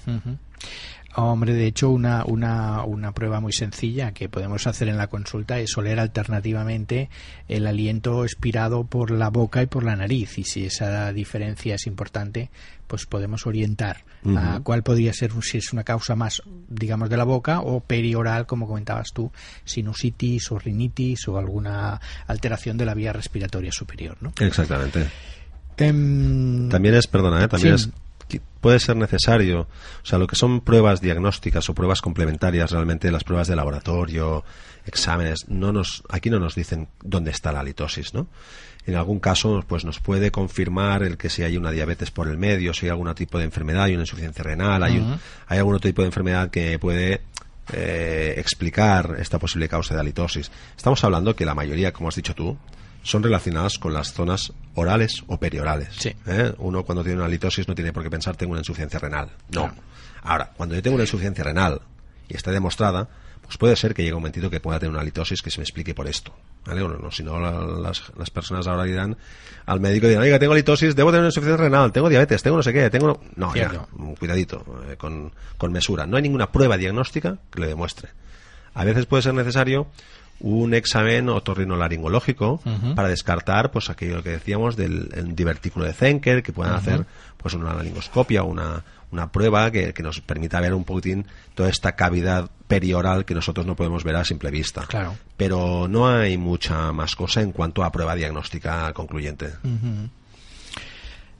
Hombre, 1.15 1.53
de 1.53 1.65
hecho, 1.67 1.89
una, 1.89 2.23
una, 2.23 2.83
una 2.85 3.11
prueba 3.11 3.41
muy 3.41 3.51
sencilla 3.51 4.13
que 4.13 4.29
podemos 4.29 4.65
hacer 4.65 4.87
en 4.87 4.97
la 4.97 5.07
consulta 5.07 5.59
es 5.59 5.77
oler 5.77 5.99
alternativamente 5.99 7.09
el 7.49 7.67
aliento 7.67 8.23
expirado 8.23 8.85
por 8.85 9.11
la 9.11 9.29
boca 9.29 9.61
y 9.61 9.65
por 9.65 9.83
la 9.83 9.97
nariz. 9.97 10.37
Y 10.37 10.45
si 10.45 10.65
esa 10.65 11.11
diferencia 11.11 11.75
es 11.75 11.85
importante, 11.85 12.49
pues 12.87 13.05
podemos 13.05 13.45
orientar 13.45 14.05
a 14.37 14.61
cuál 14.63 14.83
podría 14.83 15.11
ser, 15.11 15.31
si 15.41 15.57
es 15.57 15.73
una 15.73 15.83
causa 15.83 16.15
más, 16.15 16.43
digamos, 16.69 17.09
de 17.09 17.17
la 17.17 17.25
boca 17.25 17.59
o 17.59 17.81
perioral, 17.81 18.45
como 18.45 18.67
comentabas 18.67 19.11
tú, 19.13 19.31
sinusitis 19.65 20.49
o 20.51 20.59
rinitis 20.59 21.27
o 21.27 21.37
alguna 21.37 21.99
alteración 22.27 22.77
de 22.77 22.85
la 22.85 22.93
vía 22.93 23.11
respiratoria 23.11 23.71
superior, 23.73 24.17
¿no? 24.21 24.31
Exactamente. 24.39 25.07
Em, 25.77 26.69
También 26.69 26.95
es, 26.95 27.07
perdona, 27.07 27.43
¿eh? 27.43 27.47
también 27.47 27.77
Sí. 27.77 27.89
es 27.89 27.93
puede 28.61 28.79
ser 28.79 28.95
necesario, 28.95 29.61
o 29.61 30.05
sea, 30.05 30.19
lo 30.19 30.27
que 30.27 30.35
son 30.35 30.61
pruebas 30.61 31.01
diagnósticas 31.01 31.67
o 31.69 31.73
pruebas 31.73 31.99
complementarias, 31.99 32.69
realmente 32.71 33.11
las 33.11 33.23
pruebas 33.23 33.47
de 33.47 33.55
laboratorio, 33.55 34.43
exámenes, 34.85 35.47
no 35.49 35.73
nos, 35.73 36.03
aquí 36.09 36.29
no 36.29 36.39
nos 36.39 36.53
dicen 36.55 36.87
dónde 37.03 37.31
está 37.31 37.51
la 37.51 37.63
litosis, 37.63 38.13
¿no? 38.13 38.27
En 38.85 38.95
algún 38.95 39.19
caso, 39.19 39.63
pues 39.67 39.83
nos 39.83 39.99
puede 39.99 40.31
confirmar 40.31 41.01
el 41.03 41.17
que 41.17 41.29
si 41.29 41.41
hay 41.43 41.57
una 41.57 41.71
diabetes 41.71 42.11
por 42.11 42.27
el 42.27 42.37
medio, 42.37 42.73
si 42.73 42.85
hay 42.85 42.91
algún 42.91 43.13
tipo 43.15 43.37
de 43.39 43.45
enfermedad, 43.45 43.83
hay 43.85 43.93
una 43.95 44.03
insuficiencia 44.03 44.43
renal, 44.43 44.81
hay, 44.83 44.99
un- 44.99 45.19
hay 45.47 45.57
algún 45.57 45.75
otro 45.75 45.89
tipo 45.89 46.03
de 46.03 46.07
enfermedad 46.07 46.49
que 46.51 46.77
puede 46.79 47.21
eh, 47.73 48.35
explicar 48.37 49.15
esta 49.19 49.39
posible 49.39 49.67
causa 49.69 49.93
de 49.95 49.99
halitosis. 50.01 50.51
Estamos 50.77 51.03
hablando 51.03 51.35
que 51.35 51.45
la 51.45 51.55
mayoría, 51.55 51.91
como 51.91 52.09
has 52.09 52.15
dicho 52.15 52.35
tú, 52.35 52.57
son 53.03 53.23
relacionadas 53.23 53.77
con 53.79 53.93
las 53.93 54.13
zonas 54.13 54.53
orales 54.75 55.23
o 55.27 55.37
periorales. 55.39 55.89
Sí. 55.97 56.15
¿eh? 56.27 56.53
Uno 56.59 56.83
cuando 56.83 57.03
tiene 57.03 57.17
una 57.17 57.25
halitosis 57.25 57.67
no 57.67 57.75
tiene 57.75 57.91
por 57.93 58.03
qué 58.03 58.09
pensar 58.09 58.35
tengo 58.35 58.51
una 58.51 58.61
insuficiencia 58.61 58.99
renal. 58.99 59.29
No. 59.49 59.63
Claro. 59.67 59.75
Ahora, 60.23 60.51
cuando 60.55 60.75
yo 60.75 60.81
tengo 60.81 60.95
una 60.95 61.03
insuficiencia 61.03 61.43
renal 61.43 61.81
y 62.29 62.35
está 62.35 62.51
demostrada, 62.51 63.09
pues 63.41 63.57
puede 63.57 63.75
ser 63.75 63.93
que 63.93 64.03
llegue 64.03 64.13
un 64.13 64.21
momentito 64.21 64.49
que 64.49 64.59
pueda 64.59 64.79
tener 64.79 64.91
una 64.91 65.01
halitosis 65.01 65.41
que 65.41 65.49
se 65.49 65.59
me 65.59 65.63
explique 65.63 65.93
por 65.95 66.07
esto. 66.07 66.33
¿vale? 66.63 66.81
O 66.83 66.87
no, 66.87 67.11
si 67.11 67.23
no, 67.23 67.39
la- 67.39 67.65
las, 67.65 68.03
las 68.17 68.29
personas 68.29 68.67
ahora 68.67 68.83
dirán 68.83 69.17
al 69.65 69.79
médico, 69.79 70.07
dirán, 70.07 70.21
oiga, 70.23 70.37
tengo 70.39 70.53
halitosis, 70.53 70.95
debo 70.95 71.09
tener 71.09 71.21
una 71.21 71.29
insuficiencia 71.29 71.65
renal, 71.65 71.91
tengo 71.91 72.07
diabetes, 72.07 72.43
tengo 72.43 72.57
no 72.57 72.63
sé 72.63 72.71
qué, 72.71 72.89
tengo... 72.91 73.19
No, 73.35 73.47
ya, 73.55 73.69
Cierto. 73.69 73.89
mm, 73.93 74.13
cuidadito, 74.13 74.63
eh, 74.89 74.95
con, 74.95 75.33
con 75.57 75.71
mesura. 75.71 76.05
No 76.05 76.17
hay 76.17 76.23
ninguna 76.23 76.51
prueba 76.51 76.77
diagnóstica 76.77 77.39
que 77.51 77.59
lo 77.61 77.67
demuestre. 77.67 78.09
A 78.73 78.85
veces 78.85 79.05
puede 79.07 79.23
ser 79.23 79.33
necesario 79.33 79.87
un 80.43 80.73
examen 80.73 81.29
otorrinolaringológico 81.29 82.61
para 82.95 83.07
descartar 83.09 83.71
pues 83.71 83.89
aquello 83.89 84.23
que 84.23 84.29
decíamos 84.31 84.75
del 84.75 85.09
el 85.13 85.35
divertículo 85.35 85.85
de 85.85 85.93
Zenker, 85.93 86.43
que 86.43 86.51
puedan 86.53 86.73
hacer 86.75 87.05
pues 87.37 87.53
una 87.53 87.73
laringoscopia 87.73 88.43
una, 88.43 88.83
una 89.11 89.31
prueba 89.31 89.71
que, 89.71 89.93
que 89.93 90.03
nos 90.03 90.21
permita 90.21 90.59
ver 90.61 90.73
un 90.73 90.83
poquitín 90.83 91.25
toda 91.55 91.69
esta 91.69 91.93
cavidad 91.95 92.49
perioral 92.67 93.25
que 93.25 93.33
nosotros 93.35 93.65
no 93.65 93.75
podemos 93.75 94.03
ver 94.03 94.15
a 94.15 94.23
simple 94.23 94.49
vista. 94.51 94.85
Claro. 94.87 95.15
Pero 95.37 95.87
no 95.87 96.07
hay 96.07 96.37
mucha 96.37 96.91
más 96.93 97.15
cosa 97.15 97.41
en 97.41 97.51
cuanto 97.51 97.83
a 97.83 97.91
prueba 97.91 98.15
diagnóstica 98.15 98.91
concluyente. 98.93 99.49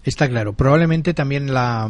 Está 0.04 0.28
claro. 0.28 0.54
Probablemente 0.54 1.14
también 1.14 1.54
la, 1.54 1.90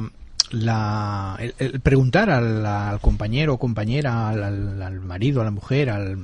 la 0.52 1.38
el, 1.40 1.56
el 1.60 1.80
preguntar 1.80 2.30
al, 2.30 2.66
al 2.66 3.00
compañero 3.00 3.54
o 3.54 3.58
compañera, 3.58 4.30
al, 4.30 4.44
al- 4.44 4.82
al 4.82 5.00
marido, 5.00 5.42
a 5.42 5.46
la 5.46 5.52
mujer, 5.52 5.90
al, 5.90 6.18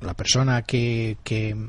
la 0.00 0.14
persona 0.14 0.62
que, 0.62 1.16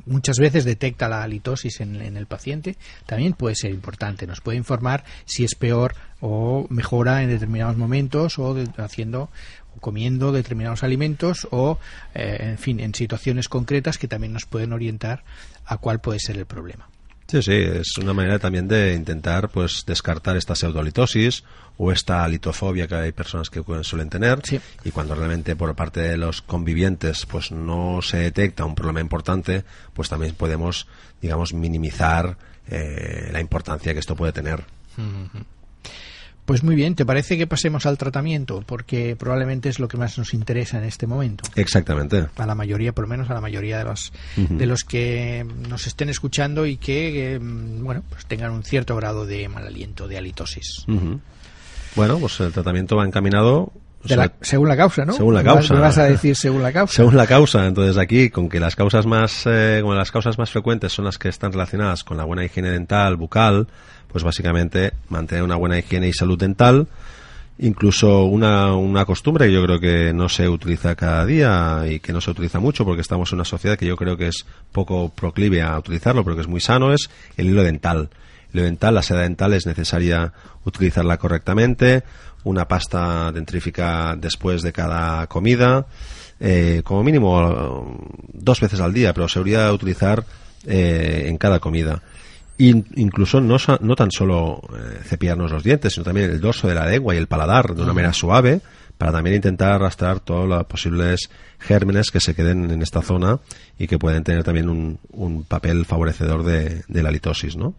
muchas 0.05 0.37
veces 0.37 0.65
detecta 0.65 1.07
la 1.07 1.23
halitosis 1.23 1.79
en, 1.81 1.95
el 1.95 2.25
paciente, 2.25 2.77
también 3.05 3.33
puede 3.33 3.55
ser 3.55 3.71
importante. 3.71 4.27
Nos 4.27 4.41
puede 4.41 4.57
informar 4.57 5.03
si 5.25 5.43
es 5.43 5.55
peor 5.55 5.95
o 6.19 6.67
mejora 6.69 7.23
en 7.23 7.29
determinados 7.29 7.77
momentos 7.77 8.37
o 8.39 8.55
haciendo 8.77 9.29
o 9.75 9.79
comiendo 9.79 10.31
determinados 10.31 10.83
alimentos 10.83 11.47
o, 11.51 11.79
eh, 12.15 12.37
en 12.39 12.57
fin, 12.57 12.79
en 12.79 12.93
situaciones 12.93 13.47
concretas 13.47 13.97
que 13.97 14.07
también 14.07 14.33
nos 14.33 14.45
pueden 14.45 14.73
orientar 14.73 15.23
a 15.65 15.77
cuál 15.77 15.99
puede 15.99 16.19
ser 16.19 16.37
el 16.37 16.45
problema. 16.45 16.89
Sí, 17.27 17.41
sí, 17.41 17.51
es 17.51 17.97
una 17.97 18.13
manera 18.13 18.39
también 18.39 18.67
de 18.69 18.93
intentar 18.93 19.49
pues 19.49 19.83
descartar 19.85 20.37
esta 20.37 20.55
pseudolitosis 20.55 21.43
o 21.77 21.91
esta 21.91 22.25
litofobia 22.27 22.87
que 22.87 22.95
hay 22.95 23.11
personas 23.11 23.49
que 23.49 23.61
suelen 23.83 24.09
tener 24.09 24.39
Sí. 24.45 24.59
y 24.85 24.91
cuando 24.91 25.13
realmente 25.13 25.55
por 25.57 25.75
parte 25.75 25.99
de 25.99 26.15
los 26.17 26.41
convivientes 26.41 27.25
pues 27.25 27.51
no 27.51 28.01
se 28.01 28.17
detecta 28.17 28.63
un 28.63 28.75
problema 28.75 29.01
importante, 29.01 29.65
pues 29.93 30.07
también 30.07 30.35
podemos 30.35 30.87
digamos 31.21 31.53
minimizar 31.53 32.37
eh, 32.69 33.29
la 33.31 33.41
importancia 33.41 33.93
que 33.93 33.99
esto 33.99 34.15
puede 34.15 34.31
tener. 34.31 34.63
Pues 36.47 36.63
muy 36.63 36.75
bien, 36.75 36.95
¿te 36.95 37.05
parece 37.05 37.37
que 37.37 37.45
pasemos 37.45 37.85
al 37.85 37.97
tratamiento? 37.97 38.63
Porque 38.65 39.17
probablemente 39.17 39.67
es 39.67 39.79
lo 39.79 39.89
que 39.89 39.97
más 39.97 40.17
nos 40.17 40.33
interesa 40.33 40.77
en 40.77 40.85
este 40.85 41.05
momento. 41.05 41.43
Exactamente. 41.57 42.25
A 42.37 42.45
la 42.45 42.55
mayoría, 42.55 42.93
por 42.93 43.03
lo 43.03 43.09
menos 43.09 43.29
a 43.29 43.33
la 43.33 43.41
mayoría 43.41 43.79
de 43.79 43.83
los, 43.83 44.13
de 44.37 44.65
los 44.65 44.85
que 44.85 45.45
nos 45.67 45.87
estén 45.87 46.07
escuchando 46.07 46.65
y 46.65 46.77
que, 46.77 47.33
eh, 47.33 47.39
bueno, 47.41 48.01
pues 48.09 48.25
tengan 48.27 48.51
un 48.51 48.63
cierto 48.63 48.95
grado 48.95 49.25
de 49.25 49.49
mal 49.49 49.67
aliento, 49.67 50.07
de 50.07 50.19
halitosis. 50.19 50.85
Bueno, 51.97 52.17
pues 52.17 52.39
el 52.39 52.53
tratamiento 52.53 52.95
va 52.95 53.05
encaminado 53.05 53.73
De 54.03 54.15
la- 54.15 54.31
según 54.41 54.67
la 54.69 54.77
causa, 54.77 55.05
¿no? 55.05 55.13
Según 55.13 55.33
la 55.33 55.43
causa. 55.43 55.73
Me 55.73 55.79
vas 55.81 55.97
a 55.97 56.03
decir 56.05 56.35
según 56.35 56.63
la 56.63 56.71
causa. 56.71 56.93
Según 56.95 57.17
la 57.17 57.27
causa, 57.27 57.65
entonces 57.67 57.97
aquí, 57.97 58.29
con 58.29 58.47
que 58.47 58.59
las 58.59 58.75
causas 58.75 59.05
más, 59.05 59.43
eh, 59.45 59.79
como 59.81 59.95
las 59.95 60.11
causas 60.11 60.37
más 60.37 60.49
frecuentes 60.51 60.93
son 60.93 61.05
las 61.05 61.17
que 61.17 61.29
están 61.29 61.51
relacionadas 61.51 62.03
con 62.03 62.15
la 62.17 62.23
buena 62.23 62.45
higiene 62.45 62.69
dental, 62.69 63.15
bucal, 63.17 63.67
pues 64.07 64.23
básicamente 64.23 64.93
mantener 65.09 65.43
una 65.43 65.55
buena 65.55 65.77
higiene 65.77 66.07
y 66.07 66.13
salud 66.13 66.37
dental, 66.39 66.87
incluso 67.59 68.25
una, 68.25 68.75
una 68.75 69.05
costumbre 69.05 69.47
que 69.47 69.53
yo 69.53 69.63
creo 69.63 69.79
que 69.79 70.13
no 70.13 70.29
se 70.29 70.47
utiliza 70.47 70.95
cada 70.95 71.25
día 71.25 71.83
y 71.89 71.99
que 71.99 72.13
no 72.13 72.21
se 72.21 72.31
utiliza 72.31 72.59
mucho 72.59 72.85
porque 72.85 73.01
estamos 73.01 73.31
en 73.31 73.37
una 73.37 73.45
sociedad 73.45 73.77
que 73.77 73.85
yo 73.87 73.95
creo 73.97 74.15
que 74.15 74.27
es 74.27 74.45
poco 74.71 75.09
proclive 75.09 75.61
a 75.61 75.77
utilizarlo, 75.77 76.23
pero 76.23 76.35
que 76.35 76.43
es 76.43 76.47
muy 76.47 76.61
sano, 76.61 76.93
es 76.93 77.09
el 77.35 77.47
hilo 77.47 77.63
dental. 77.63 78.09
El 78.53 78.59
hilo 78.59 78.63
dental, 78.65 78.95
la 78.95 79.01
seda 79.01 79.21
dental 79.21 79.53
es 79.53 79.65
necesaria 79.65 80.33
utilizarla 80.65 81.17
correctamente, 81.17 82.03
una 82.47 82.67
pasta 82.67 83.31
dentrífica 83.31 84.15
después 84.17 84.61
de 84.61 84.71
cada 84.71 85.27
comida, 85.27 85.85
eh, 86.39 86.81
como 86.83 87.03
mínimo 87.03 87.29
eh, 87.51 88.07
dos 88.33 88.59
veces 88.61 88.79
al 88.79 88.93
día, 88.93 89.13
pero 89.13 89.27
se 89.27 89.39
debería 89.39 89.71
utilizar 89.73 90.23
eh, 90.65 91.25
en 91.27 91.37
cada 91.37 91.59
comida. 91.59 92.01
In- 92.59 92.87
incluso 92.95 93.39
no, 93.39 93.57
no 93.81 93.95
tan 93.95 94.09
solo 94.11 94.61
eh, 94.73 94.99
cepillarnos 95.03 95.51
los 95.51 95.63
dientes, 95.63 95.93
sino 95.93 96.03
también 96.03 96.31
el 96.31 96.41
dorso 96.41 96.67
de 96.67 96.75
la 96.75 96.85
lengua 96.87 97.13
y 97.13 97.17
el 97.17 97.27
paladar 97.27 97.75
de 97.75 97.83
una 97.83 97.93
manera 97.93 98.13
suave, 98.13 98.61
para 98.97 99.11
también 99.11 99.35
intentar 99.35 99.73
arrastrar 99.73 100.19
todos 100.21 100.47
los 100.49 100.63
posibles 100.65 101.29
gérmenes 101.59 102.09
que 102.09 102.19
se 102.19 102.33
queden 102.33 102.71
en 102.71 102.81
esta 102.81 103.03
zona 103.03 103.39
y 103.77 103.85
que 103.85 103.99
pueden 103.99 104.23
tener 104.23 104.43
también 104.43 104.69
un, 104.69 104.97
un 105.11 105.43
papel 105.43 105.85
favorecedor 105.85 106.43
de, 106.43 106.83
de 106.87 107.03
la 107.03 107.11
litosis, 107.11 107.55
¿no? 107.55 107.75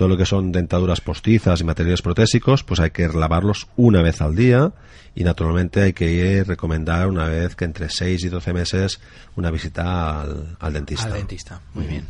Todo 0.00 0.08
lo 0.08 0.16
que 0.16 0.24
son 0.24 0.50
dentaduras 0.50 1.02
postizas 1.02 1.60
y 1.60 1.64
materiales 1.64 2.00
protésicos, 2.00 2.64
pues 2.64 2.80
hay 2.80 2.90
que 2.90 3.06
lavarlos 3.06 3.68
una 3.76 4.00
vez 4.00 4.22
al 4.22 4.34
día 4.34 4.72
y 5.14 5.24
naturalmente 5.24 5.82
hay 5.82 5.92
que 5.92 6.42
recomendar 6.42 7.06
una 7.06 7.28
vez 7.28 7.54
que 7.54 7.66
entre 7.66 7.90
6 7.90 8.24
y 8.24 8.28
12 8.30 8.52
meses 8.54 8.98
una 9.36 9.50
visita 9.50 10.22
al, 10.22 10.56
al 10.58 10.72
dentista. 10.72 11.04
Al 11.04 11.12
dentista, 11.12 11.60
muy 11.74 11.84
bien. 11.84 12.06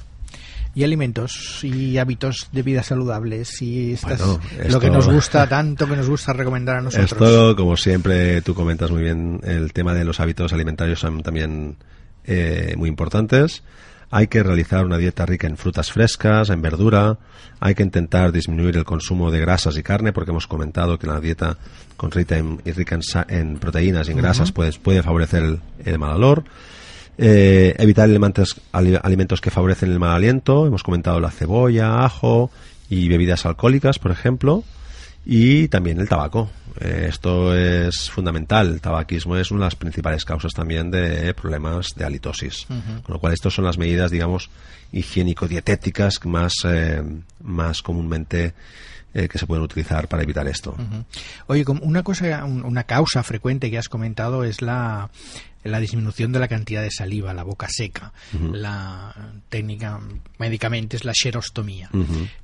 Y 0.72 0.85
alimentos 0.85 1.64
y 1.64 1.98
hábitos 1.98 2.50
de 2.53 2.62
vida 2.62 2.85
saludables 2.85 3.61
y 3.61 3.94
estas, 3.94 4.20
Bueno, 4.24 4.40
lo 4.68 4.79
que 4.79 4.90
nos 4.90 5.09
gusta 5.12 5.48
tanto 5.48 5.88
que 5.88 5.96
nos 5.96 6.09
gusta 6.09 6.33
recomendar 6.33 6.76
a 6.76 6.83
nosotros. 6.83 7.11
Esto, 7.11 7.57
como 7.57 7.76
siempre, 7.76 8.40
tú 8.42 8.55
comentas 8.55 8.92
muy 8.92 9.03
bien, 9.03 9.40
el 9.42 9.72
tema 9.72 9.94
de 9.94 10.05
los 10.05 10.20
hábitos 10.20 10.53
alimentarios 10.53 11.00
son 11.00 11.24
también 11.24 11.76
eh, 12.22 12.72
muy 12.76 12.88
importantes. 12.88 13.64
Hay 14.12 14.26
que 14.26 14.42
realizar 14.42 14.84
una 14.84 14.98
dieta 14.98 15.24
rica 15.24 15.46
en 15.46 15.56
frutas 15.56 15.92
frescas, 15.92 16.50
en 16.50 16.60
verdura. 16.62 17.16
Hay 17.60 17.74
que 17.76 17.82
intentar 17.84 18.32
disminuir 18.32 18.76
el 18.76 18.84
consumo 18.84 19.30
de 19.30 19.38
grasas 19.40 19.76
y 19.76 19.82
carne, 19.84 20.12
porque 20.12 20.32
hemos 20.32 20.46
comentado 20.48 20.98
que 20.98 21.06
la 21.06 21.20
dieta 21.20 21.58
con 21.96 22.10
rica 22.10 22.36
en, 22.36 22.60
y 22.64 22.72
rica 22.72 22.96
en, 22.96 23.02
sa- 23.02 23.26
en 23.28 23.58
proteínas 23.58 24.08
y 24.08 24.12
en 24.12 24.16
grasas 24.18 24.50
puede, 24.52 24.72
puede 24.72 25.02
favorecer 25.02 25.42
el, 25.44 25.60
el 25.84 25.98
mal 25.98 26.16
olor. 26.16 26.44
Eh, 27.18 27.74
evitar 27.78 28.04
alimentos, 28.04 28.60
ali- 28.72 28.98
alimentos 29.02 29.40
que 29.40 29.50
favorecen 29.50 29.92
el 29.92 29.98
mal 30.00 30.10
aliento. 30.16 30.66
Hemos 30.66 30.82
comentado 30.82 31.20
la 31.20 31.30
cebolla, 31.30 32.02
ajo 32.04 32.50
y 32.88 33.08
bebidas 33.08 33.46
alcohólicas, 33.46 33.98
por 33.98 34.10
ejemplo. 34.10 34.64
Y 35.24 35.68
también 35.68 36.00
el 36.00 36.09
tabaco. 36.09 36.50
Eh, 36.80 37.06
esto 37.09 37.54
es 37.54 38.11
fundamental. 38.11 38.68
El 38.68 38.80
tabaquismo 38.80 39.37
es 39.37 39.50
una 39.50 39.61
de 39.61 39.66
las 39.66 39.76
principales 39.76 40.24
causas 40.24 40.52
también 40.52 40.90
de 40.90 41.35
problemas 41.35 41.88
de 41.94 42.04
halitosis. 42.04 42.66
Con 42.66 43.14
lo 43.14 43.18
cual, 43.18 43.33
estas 43.33 43.52
son 43.52 43.64
las 43.64 43.78
medidas, 43.78 44.11
digamos, 44.11 44.50
higiénico-dietéticas 44.92 46.24
más, 46.24 46.54
eh, 46.64 47.02
más 47.42 47.83
comúnmente 47.83 48.54
eh, 49.14 49.28
que 49.28 49.38
se 49.38 49.46
pueden 49.46 49.64
utilizar 49.64 50.08
para 50.08 50.22
evitar 50.22 50.46
esto. 50.48 50.76
Oye, 51.46 51.64
como 51.64 51.80
una 51.82 52.02
cosa, 52.02 52.44
un- 52.44 52.64
una 52.64 52.84
causa 52.84 53.22
frecuente 53.22 53.70
que 53.70 53.78
has 53.78 53.88
comentado 53.88 54.44
es 54.44 54.62
la, 54.62 55.10
la 55.64 55.80
disminución 55.80 56.32
de 56.32 56.38
la 56.38 56.48
cantidad 56.48 56.80
de 56.82 56.90
saliva, 56.90 57.34
la 57.34 57.42
boca 57.42 57.66
seca. 57.68 58.12
La 58.52 59.14
técnica 59.48 60.00
médicamente 60.38 60.96
es 60.96 61.04
la 61.04 61.12
xerostomía. 61.14 61.90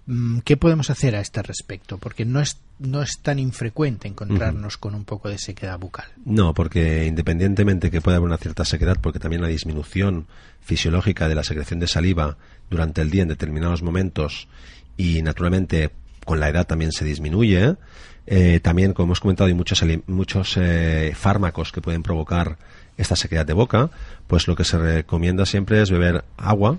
Mm, 0.07 0.40
¿Qué 0.40 0.57
podemos 0.57 0.90
hacer 0.90 1.14
a 1.16 1.20
este 1.20 1.40
respecto? 1.42 1.98
Porque 1.98 2.24
no 2.24 2.40
es, 2.40 2.59
no 2.79 3.00
es 3.02 3.18
tan 3.22 3.38
infrecuente 3.38 4.09
encontrarnos 4.09 4.76
con 4.76 4.94
un 4.94 5.05
poco 5.05 5.29
de 5.29 5.38
sequedad 5.38 5.79
bucal. 5.79 6.07
No, 6.24 6.52
porque 6.52 7.07
independientemente 7.07 7.90
que 7.90 8.00
pueda 8.00 8.16
haber 8.18 8.26
una 8.26 8.38
cierta 8.38 8.64
sequedad, 8.64 8.98
porque 9.00 9.18
también 9.18 9.40
la 9.42 9.48
disminución 9.48 10.26
fisiológica 10.61 11.29
de 11.29 11.37
la 11.37 11.44
secreción 11.44 11.79
de 11.81 11.87
saliva 11.87 12.37
durante 12.68 13.00
el 13.00 13.11
día 13.11 13.22
en 13.22 13.29
determinados 13.29 13.83
momentos 13.83 14.48
y 14.96 15.22
naturalmente 15.22 15.90
con 16.27 16.39
la 16.41 16.51
edad 16.51 16.67
también 16.67 16.93
se 16.93 17.07
disminuye. 17.07 17.77
eh, 18.27 18.61
también, 18.61 18.93
como 18.93 19.07
hemos 19.07 19.21
comentado, 19.21 19.47
hay 19.49 19.55
muchos, 19.55 19.83
muchos 20.07 20.57
eh, 20.61 21.12
fármacos 21.17 21.73
que 21.73 21.81
pueden 21.81 22.03
provocar 22.03 22.59
esta 22.99 23.15
sequedad 23.17 23.47
de 23.47 23.53
boca. 23.55 23.89
Pues 24.27 24.47
lo 24.49 24.55
que 24.57 24.65
se 24.65 24.77
recomienda 24.79 25.47
siempre 25.47 25.81
es 25.81 25.91
beber 25.91 26.25
agua, 26.37 26.77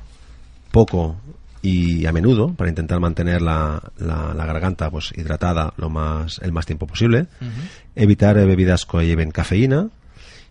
poco 0.71 1.15
y 1.61 2.05
a 2.05 2.11
menudo 2.11 2.53
para 2.53 2.69
intentar 2.69 2.99
mantener 2.99 3.41
la, 3.41 3.81
la- 3.97 4.33
la 4.35 4.45
garganta 4.45 4.91
pues 4.91 5.11
hidratada 5.17 5.73
lo 5.77 5.89
más 5.89 6.39
el 6.43 6.51
más 6.51 6.65
tiempo 6.67 6.85
posible 6.85 7.25
evitar 7.95 8.37
eh, 8.37 8.45
bebidas 8.45 8.85
que 8.85 9.05
lleven 9.07 9.31
cafeína 9.31 9.87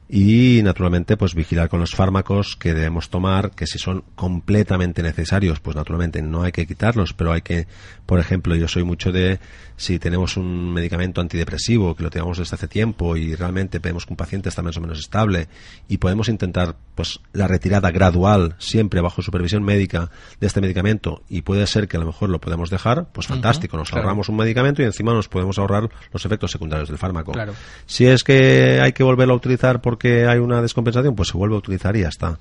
y 0.09 0.61
naturalmente 0.63 1.17
pues 1.17 1.35
vigilar 1.35 1.69
con 1.69 1.81
los 1.81 1.91
fármacos 1.95 2.57
que 2.57 2.75
debemos 2.75 3.11
tomar 3.11 3.51
que 3.51 3.67
si 3.67 3.79
son 3.79 4.05
completamente 4.15 5.03
necesarios 5.03 5.59
pues 5.59 5.77
naturalmente 5.77 6.23
no 6.23 6.43
hay 6.43 6.53
que 6.53 6.67
quitarlos 6.67 7.13
pero 7.13 7.33
hay 7.33 7.43
que 7.43 7.67
por 8.07 8.21
ejemplo 8.21 8.55
yo 8.55 8.69
soy 8.69 8.85
mucho 8.85 9.11
de 9.11 9.41
si 9.77 9.99
tenemos 9.99 10.37
un 10.37 10.73
medicamento 10.73 11.21
antidepresivo 11.21 11.95
que 11.97 12.05
lo 12.05 12.11
tenemos 12.11 12.39
desde 12.39 12.55
hace 12.55 12.69
tiempo 12.69 13.17
y 13.17 13.35
realmente 13.35 13.81
vemos 13.81 14.07
que 14.07 14.13
un 14.13 14.17
paciente 14.17 14.49
está 14.49 14.63
más 14.63 14.77
o 14.77 14.81
menos 14.81 15.01
estable 15.01 15.49
y 15.89 15.99
podemos 15.99 16.29
intentar 16.29 16.77
pues 16.95 17.21
la 17.33 17.49
retirada 17.49 17.91
gradual 17.91 18.55
siempre 18.59 19.01
bajo 19.01 19.23
supervisión 19.23 19.65
médica 19.65 20.11
de 20.41 20.47
este 20.47 20.61
medicamento 20.61 21.23
y 21.29 21.43
puede 21.43 21.67
ser 21.67 21.89
que 21.89 21.97
a 21.97 22.01
lo 22.01 22.07
mejor 22.07 22.31
lo 22.31 22.41
podemos 22.41 22.71
dejar 22.71 23.07
pues 23.13 23.27
fantástico 23.27 23.77
nos 23.77 23.91
claro. 23.91 24.05
ahorramos 24.05 24.29
un 24.29 24.37
medicamento 24.37 24.83
y 24.83 24.85
encima 24.85 25.13
nos 25.13 25.29
podemos 25.29 25.59
ahorrar 25.59 25.91
los 26.13 26.25
efectos 26.25 26.53
secundarios 26.53 26.89
del 26.89 26.99
fármaco 26.99 27.33
Claro. 27.33 27.55
si 27.87 28.07
es 28.07 28.23
que 28.23 28.81
hay 28.81 28.93
que 28.93 29.03
volverlo 29.03 29.35
a 29.35 29.37
utilizar 29.37 29.83
porque 29.97 30.27
hay 30.27 30.39
una 30.39 30.61
descompensación, 30.61 31.15
pues 31.15 31.29
se 31.31 31.39
vuelve 31.39 31.55
a 31.55 31.59
utilizar 31.59 31.97
y 31.97 32.01
ya 32.03 32.09
está. 32.09 32.39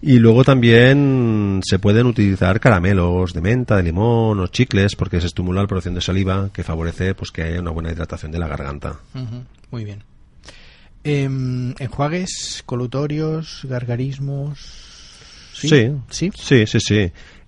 Y 0.00 0.18
luego 0.18 0.42
también 0.44 1.60
se 1.64 1.78
pueden 1.78 2.06
utilizar 2.06 2.58
caramelos 2.60 3.32
de 3.32 3.40
menta, 3.40 3.76
de 3.76 3.82
limón 3.84 4.40
o 4.40 4.46
chicles 4.48 4.96
porque 4.96 5.20
se 5.20 5.26
estimula 5.28 5.60
la 5.62 5.68
producción 5.68 5.94
de 5.94 6.00
saliva 6.00 6.50
que 6.52 6.64
favorece 6.64 7.14
pues 7.14 7.30
que 7.30 7.42
haya 7.42 7.60
una 7.60 7.70
buena 7.70 7.92
hidratación 7.92 8.32
de 8.32 8.38
la 8.38 8.48
garganta. 8.48 8.98
Muy 9.70 9.84
bien. 9.84 10.02
Em, 11.04 11.74
enjuagues, 11.78 12.62
colutorios, 12.66 13.60
gargarismos. 13.68 14.58
Sí, 15.52 15.68
¿Sí? 16.10 16.30
sí, 16.34 16.66
sí. 16.66 16.78
sí. 16.80 16.94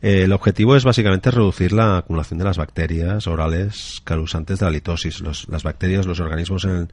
Eh, 0.03 0.25
el 0.25 0.33
objetivo 0.33 0.77
es 0.77 0.85
básicamente 0.85 1.31
reducir 1.31 1.73
la 1.73 1.99
acumulación 1.99 2.39
de 2.39 2.45
las 2.45 2.59
bacterias 2.59 3.27
orales 3.27 4.01
causantes 4.05 4.59
de 4.61 4.67
la 4.67 4.71
litosis. 4.71 5.21
Los- 5.21 5.49
las 5.49 5.63
bacterias, 5.63 6.07
los 6.07 6.21
organismos 6.21 6.65
en, 6.67 6.93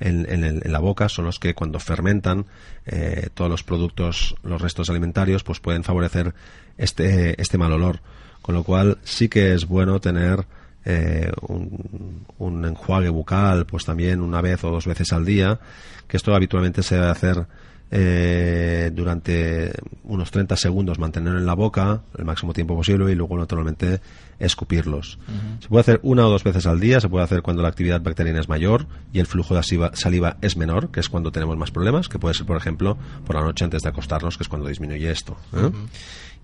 en- 0.00 0.26
en 0.30 0.44
en 0.44 0.72
la 0.72 0.78
boca 0.78 1.08
son 1.08 1.24
los 1.26 1.38
que 1.38 1.54
cuando 1.54 1.78
fermentan 1.80 2.46
eh, 2.86 3.28
todos 3.34 3.50
los 3.50 3.62
productos, 3.62 4.34
los 4.42 4.60
restos 4.60 4.90
alimentarios, 4.90 5.42
pues 5.44 5.60
pueden 5.60 5.84
favorecer 5.84 6.34
este, 6.78 7.40
este 7.40 7.58
mal 7.58 7.72
olor. 7.72 8.00
Con 8.42 8.54
lo 8.56 8.64
cual 8.64 8.98
sí 9.04 9.28
que 9.28 9.54
es 9.54 9.66
bueno 9.66 10.00
tener 10.00 10.44
eh, 10.84 11.30
un, 11.42 12.24
un 12.38 12.64
enjuague 12.64 13.08
bucal, 13.08 13.66
pues 13.66 13.84
también 13.84 14.20
una 14.20 14.40
vez 14.40 14.64
o 14.64 14.70
dos 14.72 14.86
veces 14.86 15.12
al 15.12 15.24
día, 15.24 15.60
que 16.08 16.16
esto 16.16 16.34
habitualmente 16.34 16.82
se 16.82 16.96
debe 16.96 17.08
hacer 17.08 17.46
eh, 17.94 18.90
durante 18.92 19.70
unos 20.04 20.30
30 20.30 20.56
segundos 20.56 20.98
mantenerlo 20.98 21.38
en 21.38 21.46
la 21.46 21.54
boca 21.54 22.00
el 22.18 22.24
máximo 22.24 22.52
tiempo 22.54 22.74
posible 22.74 23.12
y 23.12 23.14
luego 23.14 23.36
naturalmente 23.38 24.00
escupirlos. 24.42 25.18
Se 25.60 25.68
puede 25.68 25.80
hacer 25.80 26.00
una 26.02 26.26
o 26.26 26.30
dos 26.30 26.44
veces 26.44 26.66
al 26.66 26.80
día, 26.80 27.00
se 27.00 27.08
puede 27.08 27.24
hacer 27.24 27.42
cuando 27.42 27.62
la 27.62 27.68
actividad 27.68 28.00
bacteriana 28.00 28.40
es 28.40 28.48
mayor 28.48 28.86
y 29.12 29.20
el 29.20 29.26
flujo 29.26 29.54
de 29.54 29.62
saliva, 29.62 29.92
saliva 29.94 30.36
es 30.42 30.56
menor, 30.56 30.90
que 30.90 31.00
es 31.00 31.08
cuando 31.08 31.30
tenemos 31.30 31.56
más 31.56 31.70
problemas, 31.70 32.08
que 32.08 32.18
puede 32.18 32.34
ser, 32.34 32.46
por 32.46 32.56
ejemplo, 32.56 32.98
por 33.24 33.36
la 33.36 33.42
noche 33.42 33.64
antes 33.64 33.82
de 33.82 33.88
acostarnos, 33.88 34.36
que 34.36 34.42
es 34.42 34.48
cuando 34.48 34.68
disminuye 34.68 35.10
esto. 35.10 35.36
¿eh? 35.54 35.70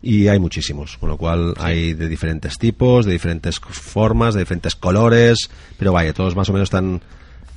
Y 0.01 0.29
hay 0.29 0.39
muchísimos, 0.39 0.97
con 0.97 1.09
lo 1.09 1.17
cual 1.17 1.55
hay 1.59 1.95
de 1.95 2.09
diferentes 2.09 2.57
tipos, 2.57 3.05
de 3.05 3.13
diferentes 3.13 3.59
formas, 3.59 4.35
de 4.35 4.41
diferentes 4.41 4.77
colores, 4.77 5.51
pero 5.77 5.93
vaya, 5.93 6.13
todos 6.13 6.37
más 6.37 6.49
o 6.49 6.53
menos 6.53 6.67
están 6.67 7.03